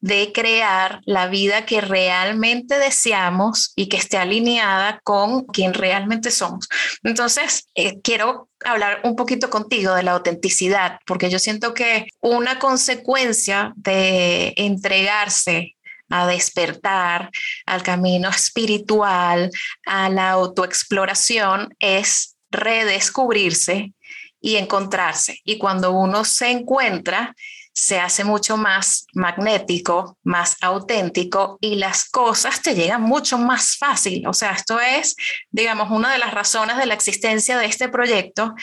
[0.00, 6.68] de crear la vida que realmente deseamos y que esté alineada con quien realmente somos.
[7.02, 12.58] Entonces, eh, quiero hablar un poquito contigo de la autenticidad, porque yo siento que una
[12.58, 15.76] consecuencia de entregarse
[16.08, 17.30] a despertar
[17.66, 19.50] al camino espiritual,
[19.86, 23.92] a la autoexploración, es redescubrirse
[24.40, 25.38] y encontrarse.
[25.44, 27.34] Y cuando uno se encuentra,
[27.72, 34.26] se hace mucho más magnético, más auténtico y las cosas te llegan mucho más fácil.
[34.26, 35.16] O sea, esto es,
[35.50, 38.54] digamos, una de las razones de la existencia de este proyecto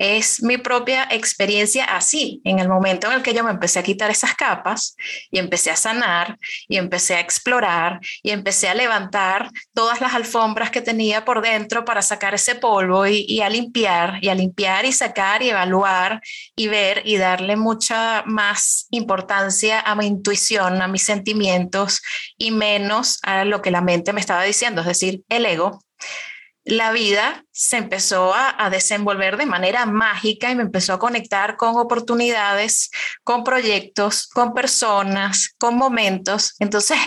[0.00, 3.82] es mi propia experiencia así, en el momento en el que yo me empecé a
[3.82, 4.96] quitar esas capas
[5.30, 10.70] y empecé a sanar y empecé a explorar y empecé a levantar todas las alfombras
[10.70, 14.92] que tenía por dentro para sacar ese polvo y, a limpiar y a limpiar y
[14.92, 16.22] sacar y evaluar
[16.56, 22.00] y ver y darle mucha más importancia a mi intuición, a mis sentimientos
[22.38, 25.84] y menos a lo que la mente me estaba diciendo, es decir, el ego
[26.70, 31.76] la vida se empezó a, desenvolver de manera mágica y me empezó a conectar con
[31.76, 32.90] oportunidades,
[33.24, 36.54] con proyectos, con personas, con momentos.
[36.58, 36.98] Entonces,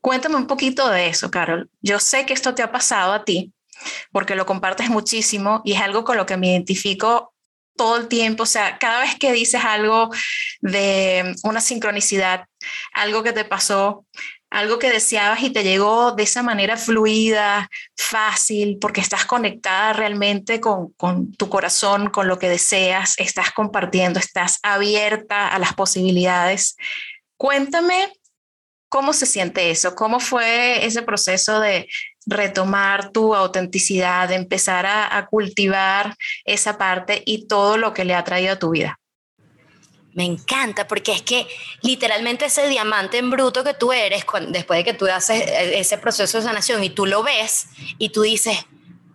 [0.00, 1.70] cuéntame un poquito de eso, Carol.
[1.80, 3.52] Yo sé que esto te ha pasado a ti
[4.10, 7.32] porque lo compartes muchísimo y es algo con lo que me identifico
[7.76, 10.10] todo el tiempo, o sea, cada vez que dices algo
[10.60, 12.46] de una sincronicidad,
[12.94, 14.06] algo que te pasó,
[14.50, 20.60] algo que deseabas y te llegó de esa manera fluida, fácil, porque estás conectada realmente
[20.60, 20.94] con,
[21.36, 26.76] tu corazón, con lo que deseas, estás compartiendo, estás abierta a las posibilidades.
[27.36, 28.12] Cuéntame
[28.88, 31.88] cómo se siente eso, cómo fue ese proceso de
[32.24, 38.14] retomar tu autenticidad, de empezar a, a cultivar esa parte y todo lo que le
[38.14, 38.98] ha traído a tu vida.
[40.16, 41.46] Me encanta porque es que
[41.82, 45.98] literalmente ese diamante en bruto que tú eres, después de que tú haces e, ese
[45.98, 47.66] proceso de sanación y tú lo ves
[47.98, 48.64] y tú dices,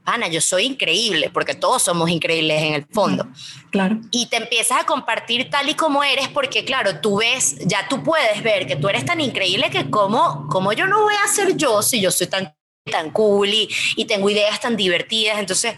[0.06, 3.28] Ana, yo soy increíble, porque todos somos increíbles en el fondo.
[3.72, 3.98] Claro.
[4.12, 8.04] Y te empiezas a compartir tal y como eres, porque claro, tú ves, ya tú
[8.04, 11.58] puedes ver que tú eres tan increíble que como, como yo no voy a ser
[11.58, 12.56] yo si yo soy tan
[12.90, 15.40] tan cool y, y tengo ideas tan divertidas.
[15.40, 15.76] Entonces,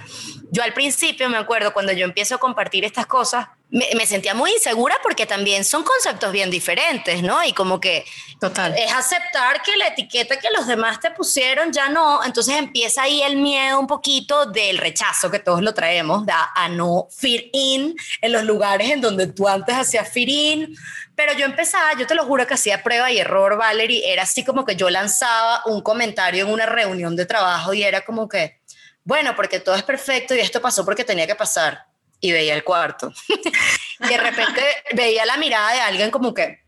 [0.52, 4.52] yo al principio me acuerdo cuando yo empiezo a compartir estas cosas, me, sentía muy
[4.52, 7.44] insegura porque también son conceptos bien diferentes, ¿no?
[7.44, 8.06] Y como que
[8.40, 8.76] Total.
[8.78, 13.24] es aceptar que la etiqueta que los demás te pusieron ya no, entonces empieza ahí
[13.24, 17.96] el miedo un poquito del rechazo que todos lo traemos, da, a no fit in
[18.22, 20.76] en los lugares en donde tú antes hacías fit in,
[21.16, 24.44] pero yo empezaba, yo te lo juro que hacía prueba y error, Valerie, era así
[24.44, 28.60] como que yo lanzaba un comentario en una reunión de trabajo y era como que,
[29.04, 31.93] bueno, porque todo es perfecto y esto pasó porque tenía que pasar
[32.24, 33.12] y veía el cuarto.
[34.00, 36.64] y de repente veía la mirada de alguien como que,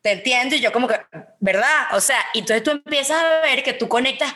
[0.00, 1.00] te entiendo, y yo como que,
[1.40, 1.88] ¿verdad?
[1.92, 4.32] O sea, y entonces tú empiezas a ver que tú conectas.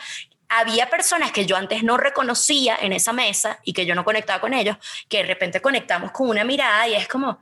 [0.49, 4.41] Había personas que yo antes no reconocía en esa mesa y que yo no conectaba
[4.41, 4.75] con ellos,
[5.07, 7.39] que de repente conectamos con una mirada y es como,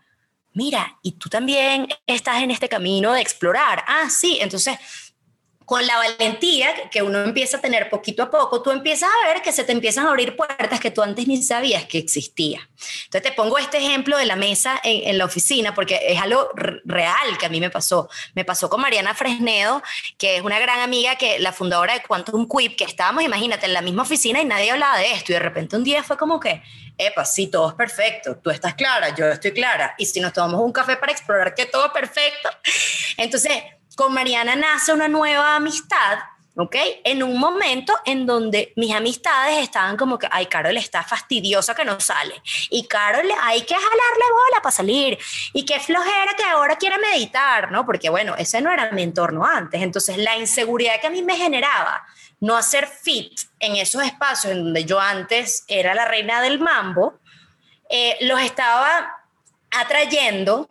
[0.54, 3.84] mira, y tú también estás en este camino de explorar.
[3.88, 4.78] Ah, sí, entonces
[5.66, 9.42] con la valentía que uno empieza a tener poquito a poco, tú empiezas a ver
[9.42, 12.70] que se te empiezan a abrir puertas que tú antes ni sabías que existía.
[13.06, 16.50] Entonces te pongo este ejemplo de la mesa en, la oficina porque es algo
[16.86, 18.10] real que a mí me pasó.
[18.36, 19.82] Me pasó con Mariana Fresnedo,
[20.18, 23.74] que es una gran amiga, que la fundadora de Quantum Quip, que estábamos, imagínate, en
[23.74, 26.40] la misma oficina y nadie hablaba de esto y de repente un día fue como
[26.40, 26.62] que,
[26.98, 30.62] epa, sí, todo es perfecto, tú estás clara, yo estoy clara, y si nos tomamos
[30.62, 32.50] un café para explorar que todo es perfecto,
[33.18, 33.52] entonces
[33.96, 36.20] con Mariana nace una nueva amistad,
[36.56, 36.76] ¿ok?
[37.04, 41.86] En un momento en donde mis amistades estaban como que, ay, Carol está fastidiosa que
[41.86, 42.42] no sale.
[42.70, 45.18] Y Carol, hay que jalarle bola para salir.
[45.54, 47.86] Y qué flojera que ahora quiera meditar, ¿no?
[47.86, 49.82] Porque bueno, ese no era mi entorno antes.
[49.82, 52.06] Entonces, la inseguridad que a mí me generaba
[52.40, 57.20] no hacer fit en esos espacios en donde yo antes era la reina del mambo,
[57.90, 59.22] eh, los estaba
[59.72, 60.68] atrayendo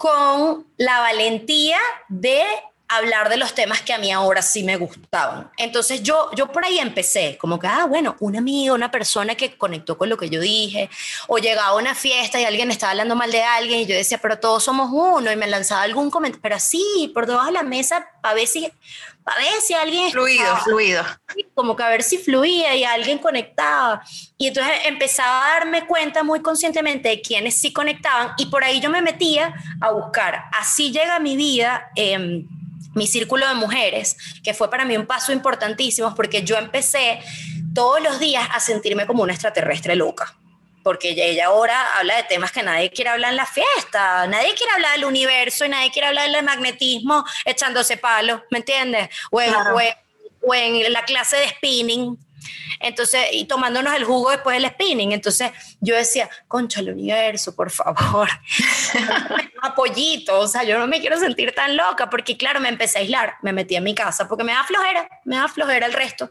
[0.00, 1.76] con la valentía
[2.08, 2.42] de
[2.90, 5.48] hablar de los temas que a mí ahora sí me gustaban.
[5.56, 9.56] Entonces yo, yo por ahí empecé, como que, ah, bueno, un amigo, una persona que
[9.56, 10.90] conectó con lo que yo dije,
[11.28, 14.18] o llegaba a una fiesta y alguien estaba hablando mal de alguien y yo decía,
[14.18, 17.62] pero todos somos uno, y me lanzaba algún comentario, pero así, por debajo de la
[17.62, 20.10] mesa, a ver si, a ver si alguien...
[20.10, 21.04] Fluido, fluido.
[21.54, 24.02] Como que a ver si fluía y alguien conectaba.
[24.36, 28.80] Y entonces empezaba a darme cuenta muy conscientemente de quiénes sí conectaban y por ahí
[28.80, 30.46] yo me metía a buscar.
[30.58, 31.88] Así llega mi vida.
[31.94, 32.44] Eh,
[32.94, 37.20] mi círculo de mujeres, que fue para mí un paso importantísimo porque yo empecé
[37.74, 40.36] todos los días a sentirme como una extraterrestre loca.
[40.82, 44.72] Porque ella ahora habla de temas que nadie quiere hablar en la fiesta, nadie quiere
[44.72, 49.10] hablar del universo y nadie quiere hablar del magnetismo echándose palos, ¿me entiendes?
[49.30, 49.40] O
[50.42, 52.18] o en la clase de spinning,
[52.80, 55.12] entonces, y tomándonos el jugo después del spinning.
[55.12, 55.50] Entonces,
[55.80, 58.28] yo decía, concha el universo, por favor,
[59.62, 63.00] apoyito, o sea, yo no me quiero sentir tan loca, porque claro, me empecé a
[63.02, 66.30] aislar, me metí en mi casa, porque me da flojera, me da flojera el resto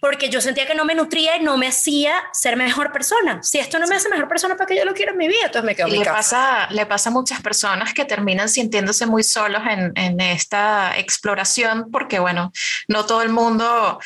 [0.00, 3.42] porque yo sentía que no me nutría y no me hacía ser mejor persona.
[3.42, 5.42] Si esto no me hace mejor persona, ¿para qué yo lo quiero en mi vida?
[5.44, 6.16] Entonces me quedo en mi le casa.
[6.16, 11.90] Pasa, le pasa a muchas personas que terminan sintiéndose muy solos en, en esta exploración
[11.92, 12.50] porque, bueno,
[12.88, 14.00] no todo el mundo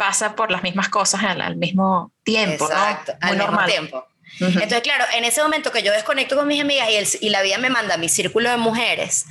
[0.00, 4.06] pasa por las mismas cosas al, mismo tiempo, Exacto, al mismo tiempo.
[4.40, 6.88] Entonces, claro, en ese momento que yo desconecto con mis amigas
[7.20, 9.26] y, y la vida me manda a mi círculo de mujeres,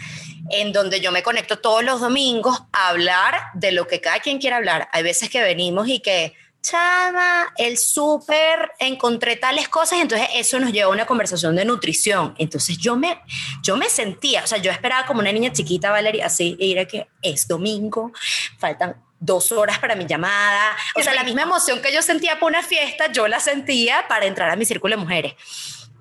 [0.52, 4.38] en donde yo me conecto todos los domingos a hablar de lo que cada quien
[4.38, 4.88] quiera hablar.
[4.92, 10.60] Hay veces que venimos y que, chama, el súper, encontré tales cosas y entonces eso
[10.60, 12.36] nos lleva a una conversación de nutrición.
[12.38, 13.20] Entonces yo me,
[13.64, 16.86] yo me sentía, o sea, yo esperaba como una niña chiquita, Valeria, así, y era
[16.86, 18.12] que es domingo,
[18.60, 20.76] faltan dos horas para mi llamada.
[20.96, 24.26] O sea, la misma emoción que yo sentía por una fiesta, yo la sentía para
[24.26, 25.34] entrar a mi círculo de mujeres.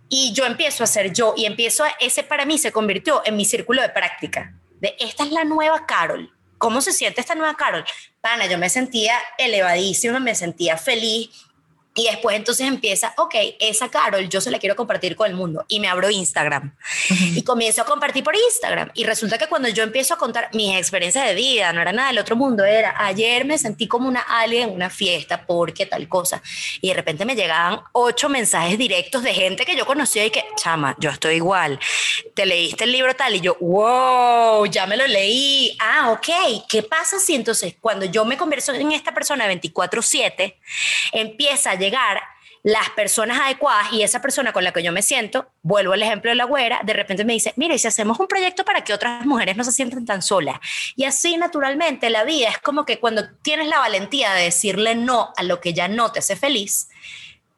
[0.08, 3.36] Y yo empiezo a ser yo y empiezo a, ese para mí se convirtió en
[3.36, 4.54] mi círculo de práctica.
[4.80, 6.32] De esta es la nueva Carol.
[6.56, 7.84] ¿Cómo se siente esta nueva Carol?
[8.20, 11.30] Pana, yo me sentía elevadísima, me sentía feliz,
[11.98, 15.64] y después entonces empieza, ok, esa Carol yo se la quiero compartir con el mundo
[15.66, 16.76] y me abro Instagram
[17.34, 18.92] y comienzo a compartir por Instagram.
[18.94, 22.08] Y resulta que cuando yo empiezo a contar mis experiencias de vida, no era nada
[22.08, 26.08] del otro mundo, era ayer me sentí como una alien en una fiesta porque tal
[26.08, 26.40] cosa.
[26.80, 30.44] Y de repente me llegaban ocho mensajes directos de gente que yo conocía y que,
[30.56, 31.80] chama, yo estoy igual.
[32.34, 35.76] Te leíste el libro tal y yo, wow, ya me lo leí.
[35.80, 40.54] Ah, ok, ¿qué pasa si entonces cuando yo me converso en esta persona 24/7,
[41.12, 41.87] empieza a llegar
[42.62, 46.30] las personas adecuadas y esa persona con la que yo me siento, vuelvo al ejemplo
[46.30, 48.92] de la güera, de repente me dice, mira, y si hacemos un proyecto para que
[48.92, 50.58] otras mujeres no se sientan tan solas.
[50.96, 55.32] Y así naturalmente la vida es como que cuando tienes la valentía de decirle no
[55.36, 56.88] a lo que ya no te hace feliz,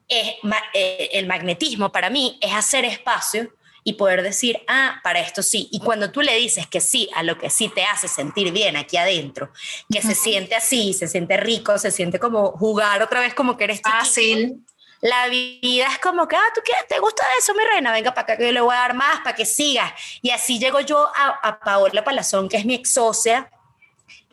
[0.07, 0.35] es,
[0.73, 3.51] eh, el magnetismo para mí es hacer espacio
[3.83, 5.67] y poder decir, ah, para esto sí.
[5.71, 8.77] Y cuando tú le dices que sí a lo que sí te hace sentir bien
[8.77, 9.51] aquí adentro,
[9.91, 13.63] que se siente así, se siente rico, se siente como jugar otra vez como que
[13.65, 14.65] eres fácil.
[15.01, 16.73] La vida es como que, ah, ¿tú qué?
[16.87, 17.91] ¿Te gusta eso, mi reina?
[17.91, 19.91] Venga para acá que yo le voy a dar más para que sigas.
[20.21, 23.49] Y así llego yo a, a Paola Palazón, que es mi ex socia,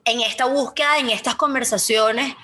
[0.05, 2.35] en esta búsqueda, en estas conversaciones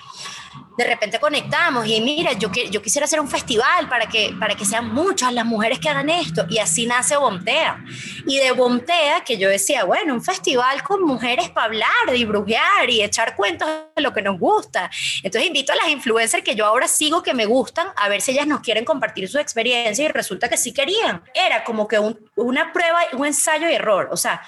[0.77, 4.65] de repente conectamos y mira, yo, yo quisiera hacer un festival para que, para que
[4.65, 6.45] sean muchas las mujeres que hagan esto.
[6.49, 7.83] Y así nace Bomtea.
[8.25, 12.89] Y de Bomtea, que yo decía, bueno, un festival con mujeres para hablar y brujear
[12.89, 14.89] y echar cuentos de lo que nos gusta.
[15.23, 18.31] Entonces invito a las influencers que yo ahora sigo que me gustan a ver si
[18.31, 21.23] ellas nos quieren compartir su experiencia y resulta que sí querían.
[21.33, 21.99] Era como que
[22.35, 24.09] una prueba, un ensayo y error.
[24.11, 24.41] O sea,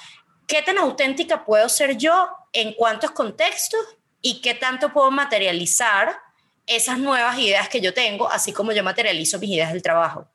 [0.46, 3.80] ¿qué tan auténtica puedo ser yo en cuántos contextos
[4.22, 6.20] y qué tanto puedo materializar
[6.66, 10.28] esas nuevas ideas que yo tengo, así como yo materializo mis ideas del trabajo.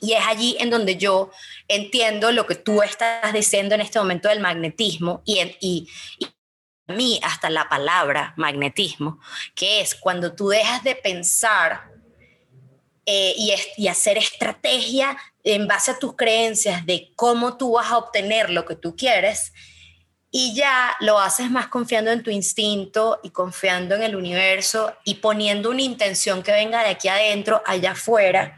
[0.00, 1.30] Y es allí en donde yo
[1.66, 5.88] entiendo lo que tú estás diciendo en este momento del magnetismo y, y,
[6.86, 9.18] a mí hasta la palabra magnetismo,
[9.54, 11.90] que es cuando tú dejas de pensar
[13.06, 17.96] eh, y, y, hacer estrategia en base a tus creencias de cómo tú vas a
[17.96, 19.54] obtener lo que tú quieres
[20.36, 25.14] y ya lo haces más confiando en tu instinto y confiando en el universo y
[25.14, 28.56] poniendo una intención que venga de aquí adentro, allá afuera,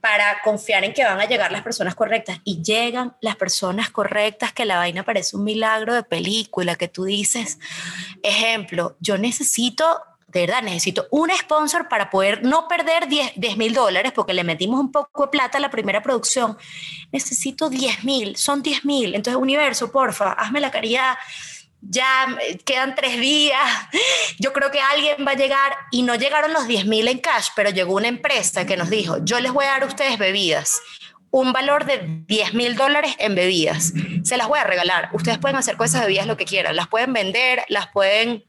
[0.00, 2.40] para confiar en que van a llegar las personas correctas.
[2.42, 7.04] Y llegan las personas correctas, que la vaina parece un milagro de película, que tú
[7.04, 7.60] dices,
[8.24, 10.02] ejemplo, yo necesito
[10.32, 14.78] de verdad necesito un sponsor para poder no perder 10 mil dólares porque le metimos
[14.78, 16.56] un poco de plata a la primera producción.
[17.10, 19.14] Necesito 10 mil, son 10 mil.
[19.14, 21.16] Entonces, universo, porfa, hazme la caridad.
[21.82, 22.26] Ya
[22.64, 23.60] quedan tres días.
[24.38, 27.48] Yo creo que alguien va a llegar y no llegaron los 10 mil en cash,
[27.56, 30.80] pero llegó una empresa que nos dijo, yo les voy a dar a ustedes bebidas
[31.32, 33.92] un valor de 10 mil dólares en bebidas.
[34.24, 35.10] Se las voy a regalar.
[35.12, 36.74] Ustedes pueden hacer con esas bebidas lo que quieran.
[36.74, 38.44] Las pueden vender, las pueden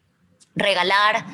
[0.56, 1.26] regalar,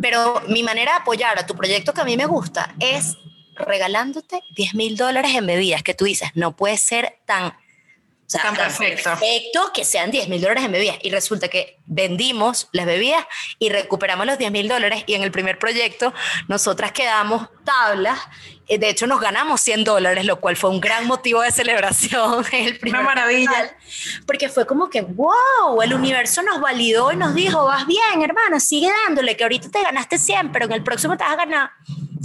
[0.00, 3.16] pero mi manera de apoyar a tu proyecto que a mí me gusta es
[3.54, 7.54] regalándote 10 mil dólares en bebidas, que tú dices, no puede ser tan,
[8.28, 9.10] tan, perfecto.
[9.10, 9.72] perfecto.
[9.72, 10.98] que sean 10 mil dólares en bebidas.
[11.02, 13.26] Y resulta que vendimos las bebidas
[13.58, 16.12] y recuperamos los 10 mil dólares y en el primer proyecto
[16.46, 18.18] nosotras quedamos tablas
[18.68, 22.44] eh, de hecho nos ganamos 100 dólares, lo cual fue un gran motivo de celebración.
[22.52, 23.74] El Una maravilla.
[24.26, 28.60] porque fue como que, wow, el universo nos validó y nos dijo, vas bien, hermano,
[28.60, 31.70] sigue dándole, que ahorita te ganaste 100, pero en el próximo te vas a ganar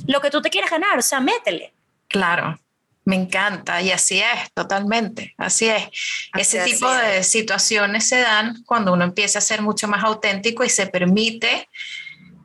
[0.08, 1.74] lo que tú te quieras ganar, o sea, métele.
[2.08, 2.60] Claro,
[3.06, 5.89] me encanta y así es, totalmente, así es.
[6.38, 10.70] Ese tipo de situaciones se dan cuando uno empieza a ser mucho más auténtico y
[10.70, 11.68] se permite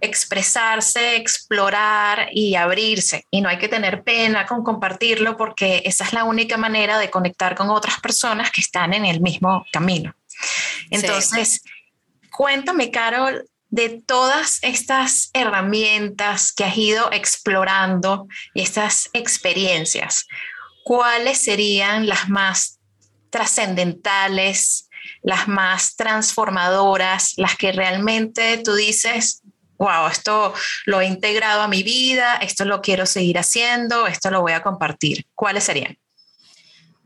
[0.00, 3.24] expresarse, explorar y abrirse.
[3.30, 7.11] Y no hay que tener pena con compartirlo porque esa es la única manera de
[7.11, 10.14] conectar con otras personas que están en el mismo camino.
[10.90, 11.62] Entonces,
[12.30, 20.26] cuéntame, Carol, de todas estas herramientas que has ido explorando y estas experiencias,
[20.84, 22.78] ¿cuáles serían las más
[23.30, 24.88] trascendentales,
[25.22, 29.42] las más transformadoras, las que realmente tú dices,
[29.76, 30.54] wow, esto
[30.86, 34.62] lo he integrado a mi vida, esto lo quiero seguir haciendo, esto lo voy a
[34.62, 35.26] compartir.
[35.34, 35.98] ¿Cuáles serían?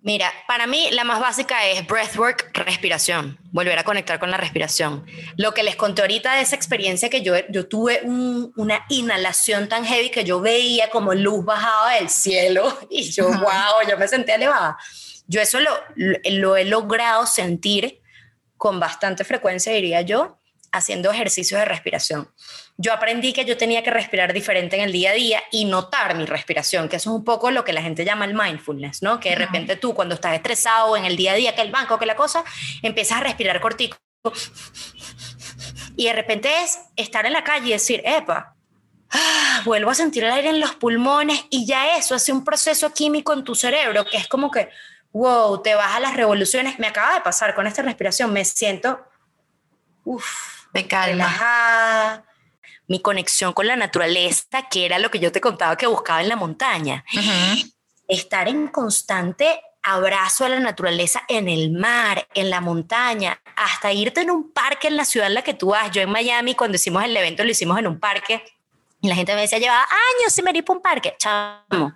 [0.05, 5.07] Mira, para mí la más básica es breathwork, respiración, volver a conectar con la respiración.
[5.37, 9.85] Lo que les conté ahorita de esa experiencia que yo, yo tuve una inhalación tan
[9.85, 14.35] heavy que yo veía como luz bajaba del cielo y yo, wow, yo me sentía
[14.35, 14.77] elevada.
[15.29, 18.03] Yo eso lo, lo he logrado sentir
[18.57, 20.37] con bastante frecuencia, diría yo,
[20.73, 22.29] haciendo ejercicios de respiración.
[22.83, 26.17] Yo aprendí que yo tenía que respirar diferente en el día a día y notar
[26.17, 29.21] mi respiración, que eso es un poco lo que la gente llama el mindfulness, ¿no?
[29.21, 31.97] Que de repente tú cuando estás estresado en el día a día, que el banco,
[31.97, 32.43] que la cosa,
[32.83, 33.97] empiezas a respirar cortico.
[35.97, 38.57] Y de repente es estar en la calle y decir, epa,
[39.11, 42.93] ah, vuelvo a sentir el aire en los pulmones y ya eso hace un proceso
[42.93, 44.71] químico en tu cerebro que es como que,
[45.13, 46.81] wow, te baja las revoluciones.
[46.81, 49.07] Me acaba de pasar con esta respiración, me siento,
[50.05, 52.25] uff, de calma.
[52.89, 56.29] Mi conexión con la naturaleza, que era lo que yo te contaba que buscaba en
[56.29, 57.05] la montaña.
[58.09, 64.21] Estar en constante abrazo a la naturaleza en el mar, en la montaña, hasta irte
[64.21, 65.91] en un parque en la ciudad en la que tú vas.
[65.91, 68.45] Yo en Miami, cuando hicimos el evento, lo hicimos en un parque
[69.01, 71.17] y la gente me decía, llevaba años sin venir para un parque.
[71.19, 71.95] Chamo,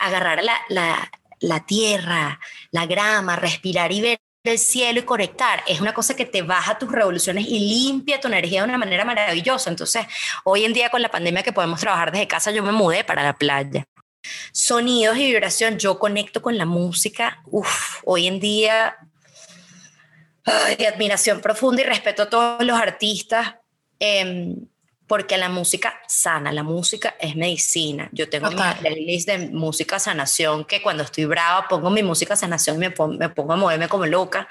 [0.00, 2.40] agarrar la, la, la tierra,
[2.72, 6.78] la grama, respirar y ver el cielo y conectar es una cosa que te baja
[6.78, 9.70] tus revoluciones y limpia tu energía de una manera maravillosa.
[9.70, 10.06] Entonces,
[10.44, 13.22] hoy en día con la pandemia que podemos trabajar desde casa, yo me mudé para
[13.22, 13.84] la playa.
[14.52, 18.96] Sonidos y vibración, yo conecto con la música, Uf, hoy en día,
[20.78, 23.54] de admiración profunda y respeto a todos los artistas.
[24.00, 24.54] Eh,
[25.08, 28.10] porque la música sana, la música es medicina.
[28.12, 32.76] Yo tengo mi playlist de música sanación que cuando estoy brava pongo mi música sanación
[32.76, 34.46] y me, pongo, a moverme como loca.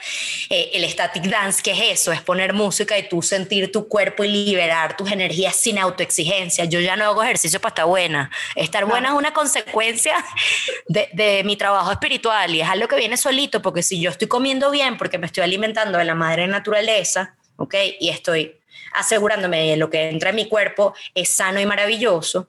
[0.50, 2.12] Eh, el static dance, ¿qué es eso?
[2.12, 6.66] Es poner música y tú sentir tu cuerpo y liberar tus energías sin autoexigencia.
[6.66, 8.32] Yo ya no hago ejercicio para estar buena.
[8.56, 10.16] Estar buena es una consecuencia
[10.88, 14.28] de, de mi trabajo espiritual y es algo que viene solito porque si yo estoy
[14.28, 17.76] comiendo bien porque me estoy alimentando de la madre naturaleza, ¿ok?
[18.00, 18.58] Y estoy
[18.94, 22.48] asegurándome de lo que entra en mi cuerpo es sano y maravilloso.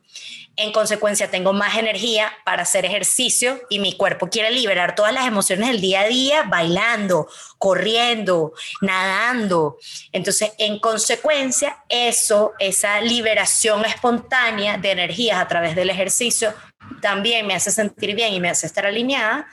[0.57, 5.24] En consecuencia, tengo más energía para hacer ejercicio y mi cuerpo quiere liberar todas las
[5.24, 7.28] emociones del día a día bailando,
[7.59, 9.76] corriendo, nadando.
[10.11, 16.53] Entonces, en consecuencia, eso, esa liberación espontánea de energías a través del ejercicio,
[17.01, 19.47] también me hace sentir bien y me hace estar alineada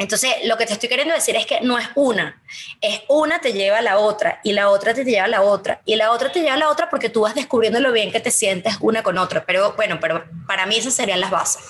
[0.00, 2.42] entonces, lo que te estoy queriendo decir es que no es una,
[2.80, 5.82] es una te lleva a la otra y la otra te lleva a la otra
[5.84, 8.18] y la otra te lleva a la otra porque tú vas descubriendo lo bien que
[8.18, 9.44] te sientes una con otra.
[9.44, 11.64] Pero bueno, pero para mí esas serían las bases.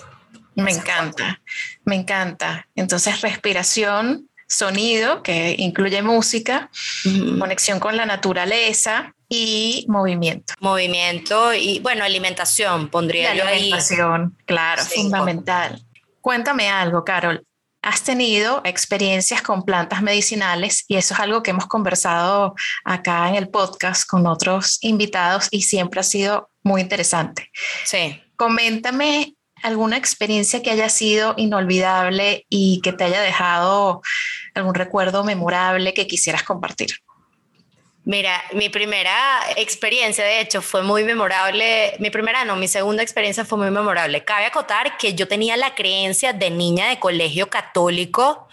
[0.55, 1.41] Me encanta,
[1.85, 2.69] me encanta.
[2.77, 6.71] Entonces, respiración, sonido, que incluye música,
[7.37, 10.55] conexión con la naturaleza y movimiento.
[10.61, 15.85] Movimiento y, bueno, alimentación, pondría yo alimentación, claro, fundamental.
[16.21, 17.45] Cuéntame algo, Carol
[17.83, 22.55] has tenido experiencias con plantas medicinales y eso es algo que hemos conversado
[22.85, 27.51] acá en el podcast con otros invitados y siempre ha sido muy interesante.
[27.85, 28.21] Sí.
[28.37, 34.03] Coméntame alguna experiencia que haya sido inolvidable y que te haya dejado
[34.55, 36.91] algún recuerdo memorable que quisieras compartir.
[38.05, 41.95] Mira, mi primera experiencia, de hecho, fue muy memorable.
[41.99, 44.25] Mi primera, no, mi segunda experiencia fue muy memorable.
[44.25, 48.49] Cabe acotar que yo tenía la creencia de niña de colegio católico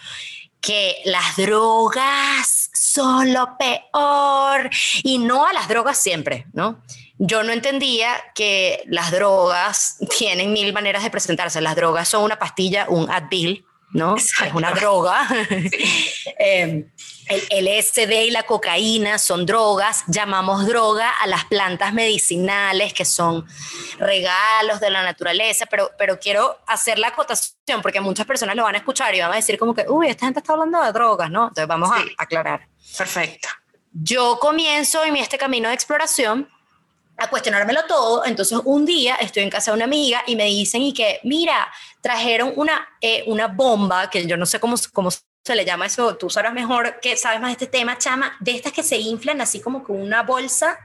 [0.60, 4.70] que las drogas son lo peor
[5.04, 6.82] y no a las drogas siempre, ¿no?
[7.20, 11.62] Yo no entendía que las drogas tienen mil maneras de presentarse.
[11.62, 14.18] Las drogas son una pastilla, un Advil, ¿no?
[14.18, 15.28] Es una droga.
[16.40, 16.86] eh,
[17.30, 23.46] el LSD y la cocaína son drogas, llamamos droga a las plantas medicinales que son
[24.00, 28.76] regalos de la naturaleza, pero, pero quiero hacer la acotación porque muchas personas lo van
[28.76, 31.30] a escuchar y van a decir como que, uy, esta gente está hablando de drogas,
[31.30, 31.50] ¿no?
[31.50, 32.68] Entonces vamos a aclarar.
[32.98, 33.50] Perfecto.
[33.92, 36.50] Yo comienzo en este camino de exploración
[37.18, 38.26] a cuestionármelo todo.
[38.26, 41.68] Entonces un día estoy en casa de una amiga y me dicen y que, mira,
[42.02, 45.10] trajeron una, eh, una bomba, que yo no sé cómo, cómo
[45.48, 48.52] se le llama eso, tú sabrás mejor que sabes más de este tema, chama, de
[48.52, 50.78] estas que se inflan así como con una bolsa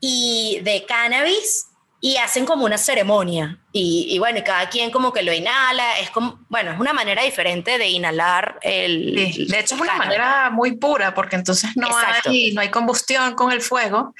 [0.00, 1.69] y de cannabis
[2.02, 3.58] y hacen como una ceremonia.
[3.72, 7.22] Y, bueno, y cada quien como que lo inhala, es como, bueno, es una manera
[7.22, 9.14] diferente de inhalar el...
[9.14, 13.52] de hecho es una manera muy pura porque entonces no hay, no hay combustión con
[13.52, 14.12] el fuego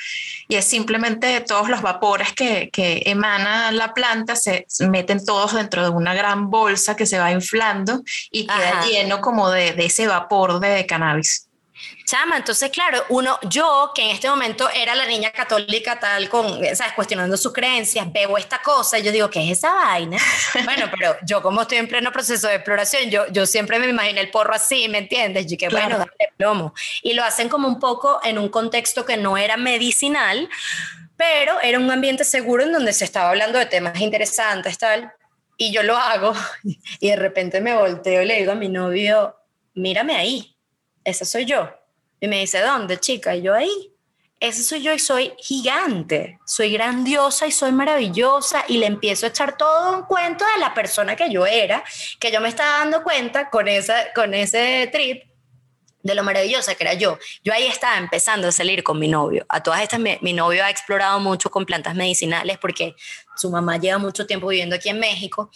[0.47, 5.83] y es simplemente todos los vapores que, que emana la planta se meten todos dentro
[5.83, 10.07] de una gran bolsa que se va inflando y queda lleno como de, de ese
[10.07, 11.50] vapor de cannabis.
[12.11, 16.59] Chama, entonces, claro, uno, yo que en este momento era la niña católica tal, con,
[16.75, 16.93] ¿sabes?
[16.95, 20.17] Cuestionando sus creencias, veo esta cosa y yo digo, ¿qué es esa vaina?
[20.65, 24.23] bueno, pero yo como estoy en pleno proceso de exploración, yo, yo siempre me imaginé
[24.23, 25.53] el porro así, ¿me entiendes?
[25.53, 26.75] Y que bueno, dale plomo.
[27.05, 30.49] Y lo hacen como un poco en un contexto que no era medicinal,
[31.17, 35.13] pero era un ambiente seguro en donde se estaba hablando de temas interesantes, tal.
[35.57, 36.35] Y yo lo hago
[36.99, 39.37] y de repente me volteo y le digo a mi novio,
[39.75, 40.57] mírame ahí
[41.05, 41.80] esa soy yo.
[42.21, 43.35] Y me dice, ¿dónde, chica?
[43.35, 43.93] Y yo ahí.
[44.39, 49.29] Ese soy yo y soy gigante, soy grandiosa y soy maravillosa y le empiezo a
[49.29, 51.85] echar todo un cuento de la persona que yo era,
[52.19, 55.25] que yo me estaba dando cuenta con, esa, con ese trip
[56.03, 57.19] de lo maravillosa que era yo.
[57.45, 59.45] Yo ahí estaba empezando a salir con mi novio.
[59.51, 62.97] A todas estas, mi, mi, novio ha explorado mucho con plantas medicinales porque
[63.37, 65.51] su mamá lleva mucho tiempo viviendo aquí en México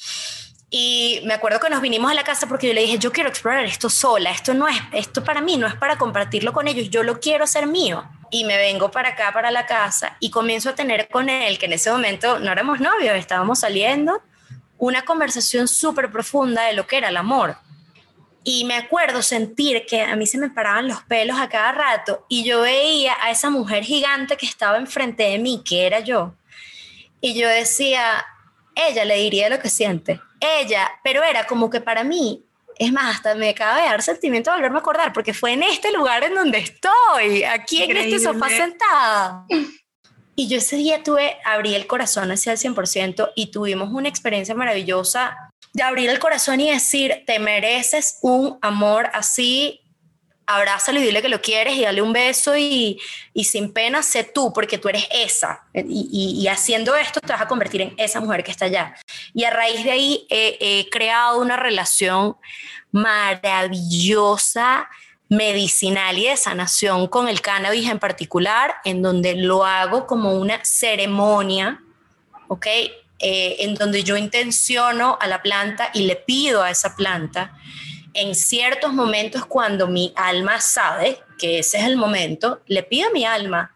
[0.76, 3.28] y me acuerdo que nos vinimos a la casa porque yo le dije, yo quiero
[3.28, 6.90] explorar esto sola, esto no es, esto para mí no es para compartirlo con ellos,
[6.90, 8.02] yo lo quiero hacer mío.
[8.32, 11.66] Y me vengo para acá, para la casa, y comienzo a tener con él, que
[11.66, 14.20] en ese momento no éramos novios, estábamos saliendo,
[14.76, 17.56] una conversación súper profunda de lo que era el amor.
[18.42, 22.26] Y me acuerdo sentir que a mí se me paraban los pelos a cada rato
[22.28, 26.34] y yo veía a esa mujer gigante que estaba enfrente de mí, que era yo.
[27.20, 28.26] Y yo decía,
[28.74, 32.44] ella le diría lo que siente ella, pero era como que para mí,
[32.78, 35.62] es más, hasta me acaba de dar sentimiento de volverme a acordar, porque fue en
[35.62, 39.46] este lugar en donde estoy, aquí en este sofá sentada.
[40.36, 44.54] Y yo ese día tuve, abrí el corazón hacia el 100% y tuvimos una experiencia
[44.54, 45.36] maravillosa
[45.72, 49.80] de abrir el corazón y decir, te mereces un amor así,
[50.46, 53.00] abrázalo y dile que lo quieres y dale un beso y,
[53.32, 55.64] y sin pena sé tú, porque tú eres esa.
[55.74, 58.94] Y, y, haciendo esto te vas a convertir en esa mujer que está allá.
[59.32, 62.36] Y a raíz de ahí he creado una relación
[62.92, 64.88] maravillosa
[65.28, 70.64] medicinal y de sanación con el cannabis en particular, en donde lo hago como una
[70.64, 71.80] ceremonia,
[72.48, 72.66] ¿ok?
[73.18, 77.56] Eh, en donde yo intenciono a la planta y le pido a esa planta
[78.14, 83.12] en ciertos momentos cuando mi alma sabe que ese es el momento, le pido a
[83.12, 83.74] mi alma,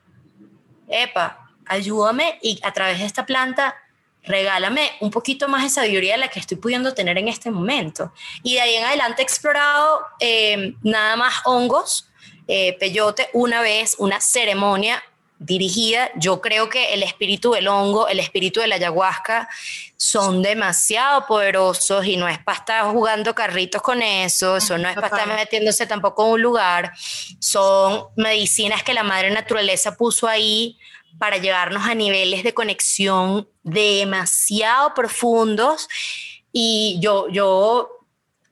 [0.88, 3.76] epa, ayúdame y a través de esta planta
[4.22, 8.12] regálame un poquito más de sabiduría de la que estoy pudiendo tener en este momento.
[8.42, 12.08] Y de ahí en adelante he explorado eh, nada más hongos,
[12.46, 15.02] eh, peyote, una vez, una ceremonia
[15.38, 16.10] dirigida.
[16.16, 19.48] Yo creo que el espíritu del hongo, el espíritu de la ayahuasca
[19.96, 24.94] son demasiado poderosos y no es para estar jugando carritos con eso, eso no es
[24.94, 26.92] para estar metiéndose tampoco en un lugar.
[27.38, 30.78] Son medicinas que la madre naturaleza puso ahí
[31.18, 35.88] para llevarnos a niveles de conexión demasiado profundos
[36.52, 37.97] y yo, yo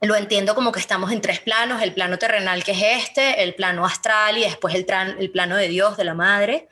[0.01, 3.55] lo entiendo como que estamos en tres planos, el plano terrenal que es este, el
[3.55, 4.87] plano astral y después el,
[5.19, 6.69] el plano de Dios, de la madre.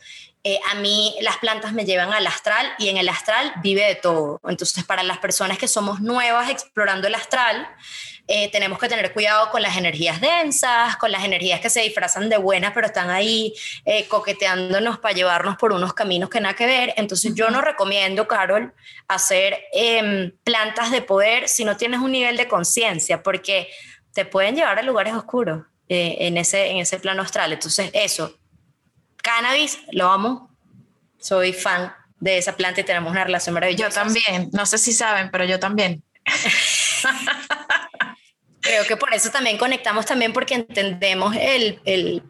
[0.47, 3.95] Eh, a mí las plantas me llevan al astral y en el astral vive de
[3.95, 4.40] todo.
[4.47, 7.66] Entonces, para las personas que somos nuevas explorando el astral,
[8.28, 12.28] eh, tenemos que tener cuidado con las energías densas, con las energías que se disfrazan
[12.28, 13.55] de buenas, pero están ahí
[13.86, 16.92] eh, coqueteándonos para llevarnos por unos caminos que nada que ver.
[16.99, 18.74] Entonces yo no recomiendo, Carol,
[19.09, 23.68] hacer em, plantas de poder si no tienes un nivel de conciencia, porque
[24.12, 27.53] te pueden llevar a lugares oscuros en, ese, en ese plano astral.
[27.53, 28.38] Entonces eso,
[29.24, 30.54] cannabis, lo amo,
[31.18, 33.88] soy fan de esa planta y tenemos una relación maravillosa.
[33.88, 36.04] Yo también, no sé si saben, pero yo también.
[38.60, 42.22] Creo que por eso también conectamos también porque entendemos el, el,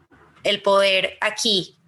[0.44, 1.78] el poder aquí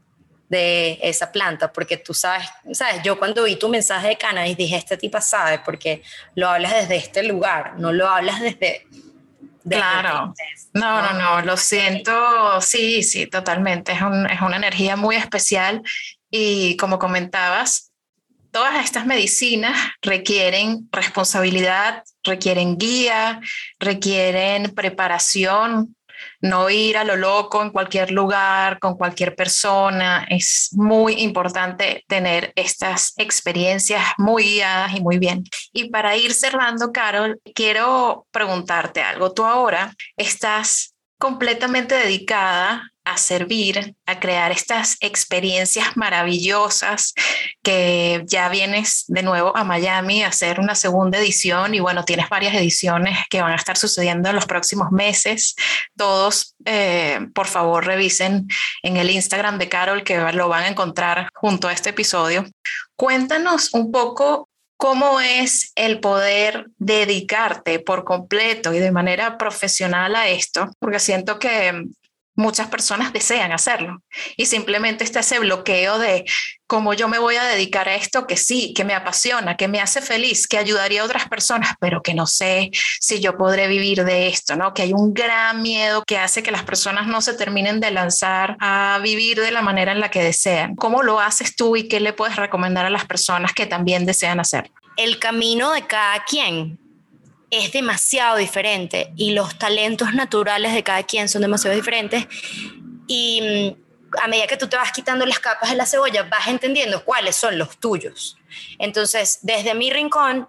[0.49, 4.77] de esa planta, porque tú sabes, sabes, yo cuando vi tu mensaje de cannabis dije,
[4.77, 6.03] este tipo sabe, porque
[6.35, 8.87] lo hablas desde este lugar, no lo hablas desde...
[9.69, 10.35] claro.
[10.75, 15.83] no, no, no, lo siento, sí, sí, totalmente, es, un, es una energía muy especial
[16.31, 17.93] y como comentabas,
[18.51, 23.41] todas estas medicinas requieren responsabilidad, requieren guía,
[23.79, 25.95] requieren preparación,
[26.41, 30.27] no ir a lo loco en cualquier lugar, con cualquier persona.
[30.29, 35.45] Es muy importante tener estas experiencias muy guiadas y muy bien.
[35.73, 39.33] Y para ir cerrando, Carol, quiero preguntarte algo.
[39.33, 47.15] Tú ahora estás completamente dedicada a servir, a crear estas experiencias maravillosas
[47.63, 52.29] que ya vienes de nuevo a Miami a hacer una segunda edición y bueno, tienes
[52.29, 55.55] varias ediciones que van a estar sucediendo en los próximos meses.
[55.97, 58.49] Todos, eh, por favor, revisen
[58.83, 62.45] en el Instagram de Carol que lo van a encontrar junto a este episodio.
[62.97, 64.49] Cuéntanos un poco
[64.79, 70.71] ¿Cómo es el poder dedicarte por completo y de manera profesional a esto?
[70.79, 71.87] Porque siento que
[72.37, 74.03] muchas personas desean hacerlo
[74.37, 76.25] y simplemente está ese bloqueo de
[76.67, 79.81] cómo yo me voy a dedicar a esto que sí, que me apasiona, que me
[79.81, 82.71] hace feliz, que ayudaría a otras personas, pero que no sé
[83.01, 84.75] si yo podré vivir de esto, ¿no?
[84.75, 88.57] Que hay un gran miedo que hace que las personas no se terminen de lanzar
[88.61, 90.75] a vivir de la manera en la que desean.
[90.77, 94.41] ¿Cómo lo haces tú y qué le puedes recomendar a las personas que también desean
[94.41, 94.73] hacerlo?
[94.97, 96.79] El camino de cada quien
[97.59, 102.27] es demasiado diferente y los talentos naturales de cada quien son demasiado diferentes
[103.07, 106.49] y mm, a medida que tú te vas quitando las capas de la cebolla vas
[106.49, 108.37] entendiendo cuáles son los tuyos.
[108.79, 110.49] Entonces, desde mi rincón,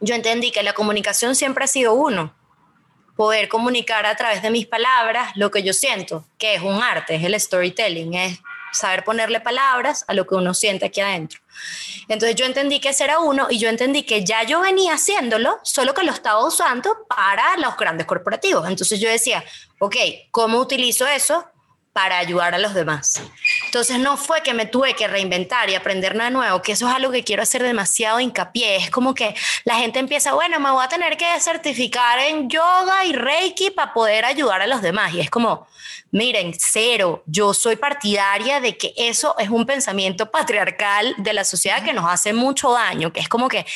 [0.00, 2.34] yo entendí que la comunicación siempre ha sido uno,
[3.16, 7.16] poder comunicar a través de mis palabras lo que yo siento, que es un arte,
[7.16, 8.38] es el storytelling, es
[8.78, 11.40] saber ponerle palabras a lo que uno siente aquí adentro.
[12.08, 15.58] Entonces yo entendí que ese era uno y yo entendí que ya yo venía haciéndolo,
[15.62, 18.66] solo que lo estaba usando para los grandes corporativos.
[18.68, 19.44] Entonces yo decía,
[19.78, 19.96] ok,
[20.30, 21.44] ¿cómo utilizo eso
[21.92, 23.20] para ayudar a los demás?
[23.66, 26.94] Entonces no fue que me tuve que reinventar y aprender nada nuevo, que eso es
[26.94, 28.76] algo que quiero hacer demasiado hincapié.
[28.76, 33.04] Es como que la gente empieza, bueno, me voy a tener que certificar en yoga
[33.04, 35.12] y reiki para poder ayudar a los demás.
[35.12, 35.66] Y es como,
[36.10, 41.84] miren, cero, yo soy partidaria de que eso es un pensamiento patriarcal de la sociedad
[41.84, 43.66] que nos hace mucho daño, que es como que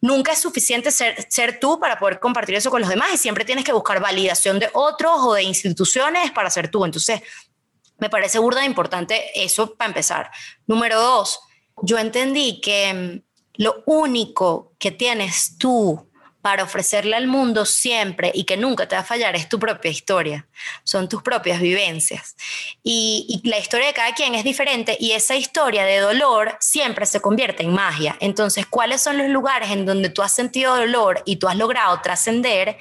[0.00, 3.64] nunca es suficiente ser, tú para poder compartir eso con los demás y siempre tienes
[3.64, 6.84] que buscar validación de otros o de instituciones para ser tú.
[6.84, 7.22] Entonces,
[7.98, 10.30] me parece burda importante eso para empezar.
[10.66, 11.40] Número dos,
[11.82, 16.08] yo entendí que mm, lo único que tienes tú
[16.44, 19.90] para ofrecerle al mundo siempre y que nunca te va a fallar es tu propia
[19.90, 20.46] historia,
[20.82, 22.36] son tus propias vivencias.
[22.82, 27.22] Y, la historia de cada quien es diferente y esa historia de dolor siempre se
[27.22, 28.18] convierte en magia.
[28.20, 31.98] Entonces, ¿cuáles son los lugares en donde tú has sentido dolor y tú has logrado
[32.02, 32.76] trascender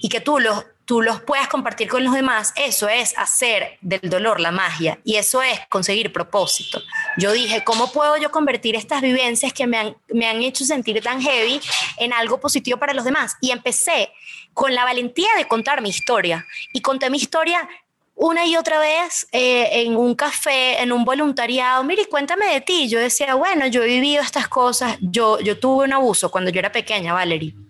[0.00, 4.00] y que tú los tú los puedas compartir con los demás, eso es hacer del
[4.08, 6.80] dolor la magia y eso es conseguir propósito.
[7.18, 11.02] Yo dije, ¿cómo puedo yo convertir estas vivencias que me han, me han hecho sentir
[11.02, 11.60] tan heavy
[11.98, 13.36] en algo positivo para los demás?
[13.42, 14.10] Y empecé
[14.54, 17.68] con la valentía de contar mi historia y conté mi historia
[18.14, 22.88] una y otra vez eh, en un café, en un voluntariado, mire, cuéntame de ti.
[22.88, 26.60] Yo decía, bueno, yo he vivido estas cosas, yo, yo tuve un abuso cuando yo
[26.60, 27.67] era pequeña, Valerie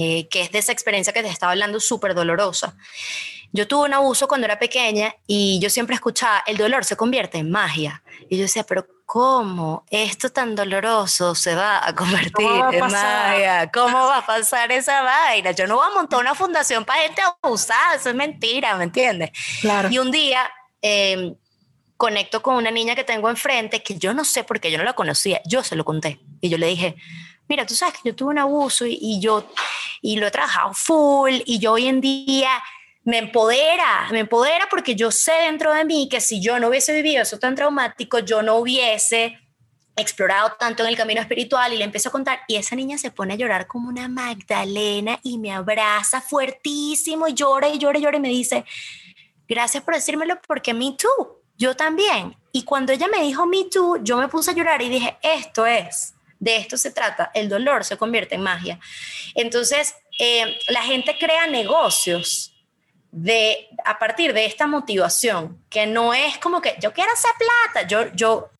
[0.00, 2.76] eh, que es de esa experiencia que te estaba hablando súper dolorosa.
[3.52, 7.38] Yo tuve un abuso cuando era pequeña y yo siempre escuchaba, el dolor se convierte
[7.38, 8.04] en magia.
[8.30, 13.68] Y yo decía, pero ¿cómo esto tan doloroso se va a convertir en magia?
[13.72, 15.50] ¿Cómo va a pasar esa vaina?
[15.50, 19.30] Yo no voy a montar una fundación para gente abusada, eso es mentira, ¿me entiendes?
[19.60, 19.88] Claro.
[19.90, 20.48] Y un día...
[20.80, 21.34] Em,
[21.96, 24.84] conecto con una niña que tengo enfrente que yo no sé por qué yo no
[24.84, 26.94] la conocía, yo se lo conté y yo le dije,
[27.48, 29.50] mira, tú sabes que yo tuve un abuso y, yo
[30.02, 32.50] y lo he trabajado full y yo hoy en día
[33.04, 36.92] me empodera, me empodera porque yo sé dentro de mí que si yo no hubiese
[36.92, 39.38] vivido eso tan traumático, yo no hubiese
[39.96, 43.10] explorado tanto en el camino espiritual y le empiezo a contar y esa niña se
[43.10, 48.02] pone a llorar como una Magdalena y me abraza fuertísimo y llora y llora y
[48.02, 48.64] llora y me dice,
[49.48, 52.36] gracias por decírmelo porque me too, yo también.
[52.52, 55.66] Y cuando ella me dijo me too, yo me puse a llorar y dije, esto
[55.66, 58.78] es de esto se trata, el dolor se convierte en magia.
[59.34, 62.54] Entonces, eh, la gente crea negocios
[63.10, 67.86] de, a partir de esta motivación, que no es como que yo quiero hacer plata,
[67.88, 68.50] yo, yo,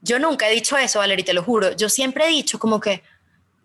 [0.00, 3.02] yo nunca he dicho eso, Valerie, te lo juro, yo siempre he dicho como que,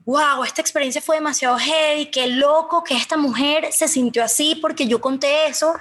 [0.05, 4.87] wow, esta experiencia fue demasiado heavy, qué loco que esta mujer se sintió así porque
[4.87, 5.75] yo conté eso,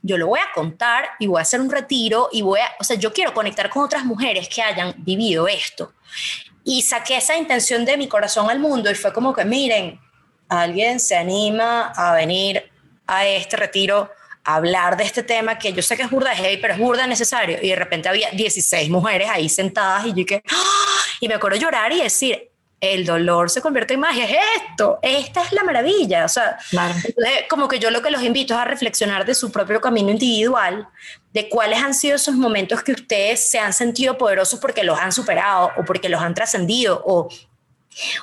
[0.00, 2.84] yo lo voy a contar y voy a hacer un retiro y voy a, o
[2.84, 5.92] sea, yo quiero conectar con otras mujeres que hayan vivido esto
[6.68, 9.98] y saqué esa intención de mi corazón al mundo y fue como que, miren,
[10.50, 12.70] alguien se anima a venir
[13.06, 14.10] a este retiro
[14.44, 17.06] a hablar de este tema que yo sé que es burda heavy, pero es burda
[17.06, 17.56] necesario.
[17.62, 21.04] Y de repente había 16 mujeres ahí sentadas y yo que, ¡Ah!
[21.20, 22.50] y me acuerdo llorar y decir,
[22.80, 26.24] el dolor se convierte en magia, es esto, esta es la maravilla.
[26.24, 26.58] O sea,
[27.48, 30.88] como que yo lo que los invito es a reflexionar de su propio camino individual,
[31.32, 35.12] de cuáles han sido esos momentos que ustedes se han sentido poderosos porque los han
[35.12, 37.28] superado o porque los han trascendido o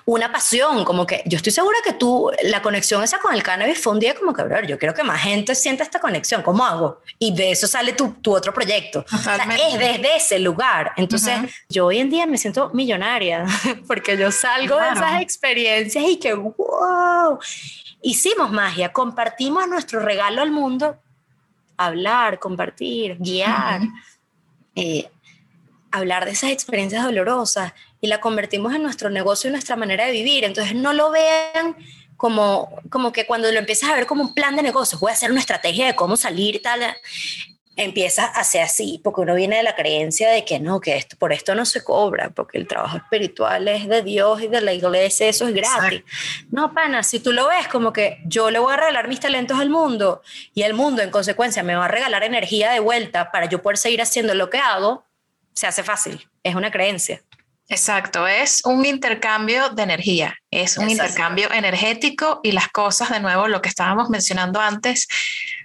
[0.05, 3.79] una pasión, como que yo estoy segura que tú, la conexión esa con el cannabis
[3.79, 6.65] fue un día como que, bro, yo quiero que más gente sienta esta conexión, ¿cómo
[6.65, 7.01] hago?
[7.19, 9.05] Y de eso sale tu, tu otro proyecto.
[9.11, 10.93] O sea, es desde ese lugar.
[10.97, 11.37] Entonces,
[11.69, 13.45] yo hoy en día me siento millonaria
[13.87, 17.39] porque yo salgo de esas experiencias y que, wow,
[18.01, 20.97] hicimos magia, compartimos nuestro regalo al mundo,
[21.77, 23.81] hablar, compartir, guiar.
[24.75, 25.09] Eh,
[25.97, 30.11] hablar de esas experiencias dolorosas y la convertimos en nuestro negocio y nuestra manera de
[30.11, 30.43] vivir.
[30.43, 31.75] Entonces no lo vean
[32.17, 35.13] como, como que cuando lo empiezas a ver como un plan de negocio, voy a
[35.13, 36.81] hacer una estrategia de cómo salir tal,
[37.75, 41.17] empieza a ser así, porque uno viene de la creencia de que no, que esto,
[41.17, 44.73] por esto no se cobra, porque el trabajo espiritual es de Dios y de la
[44.73, 46.03] iglesia, eso es gratis.
[46.51, 49.59] No, pana, si tú lo ves como que yo le voy a regalar mis talentos
[49.59, 50.21] al mundo
[50.53, 53.77] y el mundo en consecuencia me va a regalar energía de vuelta para yo poder
[53.77, 55.04] seguir haciendo lo que hago,
[55.55, 57.21] se hace fácil, es una creencia.
[57.67, 63.47] Exacto, es un intercambio de energía, es un intercambio energético y las cosas, de nuevo,
[63.47, 65.07] lo que estábamos mencionando antes,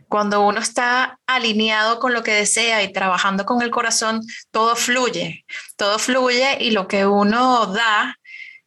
[0.08, 5.44] cuando uno está alineado con lo que desea y trabajando con el corazón, todo fluye,
[5.76, 8.16] todo fluye y lo que uno da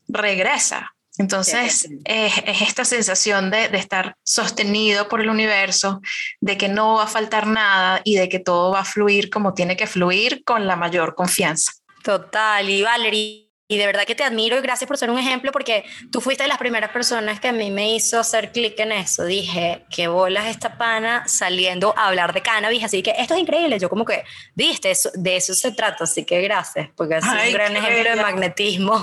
[0.07, 0.92] regresa.
[1.17, 6.01] Entonces, es, esta sensación de, de, estar sostenido por el universo,
[6.41, 9.53] de que no va a faltar nada y de que todo va a fluir como
[9.53, 11.71] tiene que fluir con la mayor confianza.
[12.03, 15.51] Total, y Valerie, y de verdad que te admiro y gracias por ser un ejemplo
[15.51, 18.91] porque tú fuiste de las primeras personas que a mí me hizo hacer clic en
[18.91, 19.23] eso.
[19.23, 23.79] Dije, qué bolas esta pana saliendo a hablar de cannabis, así que esto es increíble.
[23.79, 27.53] Yo como que, viste, eso, de eso se trata, así que gracias, porque es un
[27.53, 29.01] gran ejemplo de magnetismo.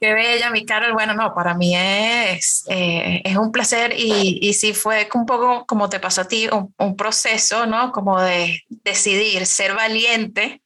[0.00, 0.92] qué bella, mi Carol.
[0.92, 5.64] Bueno, no, para mí es, eh, es un placer y, y sí fue un poco
[5.64, 7.92] como te pasó a ti, un, un proceso, ¿no?
[7.92, 10.60] Como de decidir ser valiente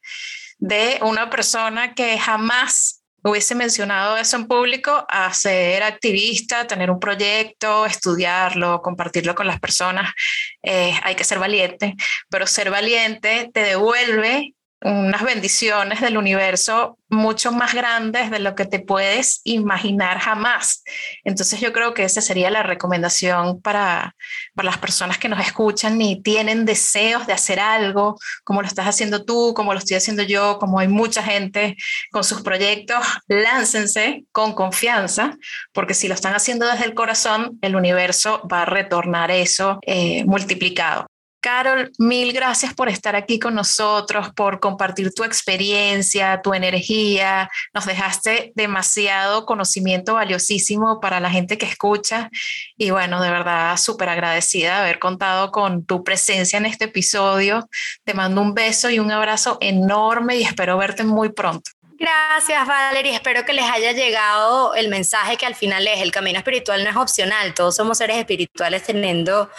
[0.63, 7.01] de una persona que jamás hubiese mencionado eso en público a ser activista, tener un
[7.01, 10.13] proyecto, estudiarlo, compartirlo con las personas.
[10.61, 11.95] Eh, hay que ser valiente,
[12.29, 18.65] pero ser valiente te devuelve unas bendiciones del universo mucho más grandes de lo que
[18.65, 20.83] te puedes imaginar jamás.
[21.23, 24.15] Entonces yo creo que esa sería la recomendación para,
[24.55, 28.87] para las personas que nos escuchan y tienen deseos de hacer algo, como lo estás
[28.87, 31.77] haciendo tú, como lo estoy haciendo yo, como hay mucha gente
[32.11, 35.37] con sus proyectos, láncense con confianza,
[35.71, 40.25] porque si lo están haciendo desde el corazón, el universo va a retornar eso eh,
[40.25, 41.12] multiplicado.
[41.43, 47.49] Carol, mil gracias por estar aquí con nosotros, por compartir tu experiencia, tu energía.
[47.73, 52.29] Nos dejaste demasiado conocimiento valiosísimo para la gente que escucha.
[52.77, 57.67] Y bueno, de verdad, súper agradecida de haber contado con tu presencia en este episodio.
[58.05, 61.71] Te mando un beso y un abrazo enorme y espero verte muy pronto.
[62.03, 63.13] Gracias, Valerie.
[63.13, 66.89] Espero que les haya llegado el mensaje que al final es, el camino espiritual no
[66.89, 69.49] es opcional, todos somos seres espirituales teniendo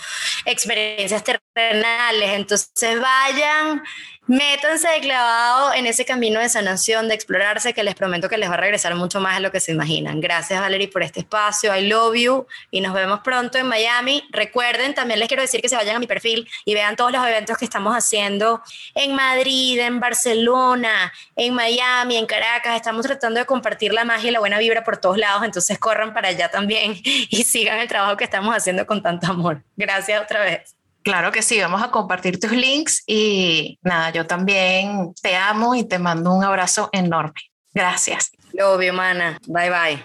[0.44, 3.82] experiencias terrenales, entonces vayan
[4.26, 8.48] Métanse de clavado en ese camino de sanación, de explorarse, que les prometo que les
[8.48, 10.22] va a regresar mucho más de lo que se imaginan.
[10.22, 11.76] Gracias, Valerie, por este espacio.
[11.76, 12.46] I love you.
[12.70, 14.26] Y nos vemos pronto en Miami.
[14.30, 17.22] Recuerden, también les quiero decir que se vayan a mi perfil y vean todos los
[17.26, 18.62] eventos que estamos haciendo
[18.94, 22.76] en Madrid, en Barcelona, en Miami, en Caracas.
[22.76, 25.44] Estamos tratando de compartir la magia y la buena vibra por todos lados.
[25.44, 29.62] Entonces corran para allá también y sigan el trabajo que estamos haciendo con tanto amor.
[29.76, 30.74] Gracias otra vez.
[31.04, 35.84] Claro que sí, vamos a compartir tus links y nada, yo también te amo y
[35.84, 37.40] te mando un abrazo enorme.
[37.74, 38.30] Gracias.
[38.58, 39.38] Obvio, mana.
[39.46, 40.04] Bye bye.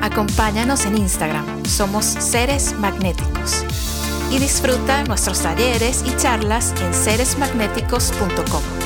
[0.00, 3.64] Acompáñanos en Instagram, somos Seres Magnéticos.
[4.30, 8.83] Y disfruta nuestros talleres y charlas en seresmagnéticos.com.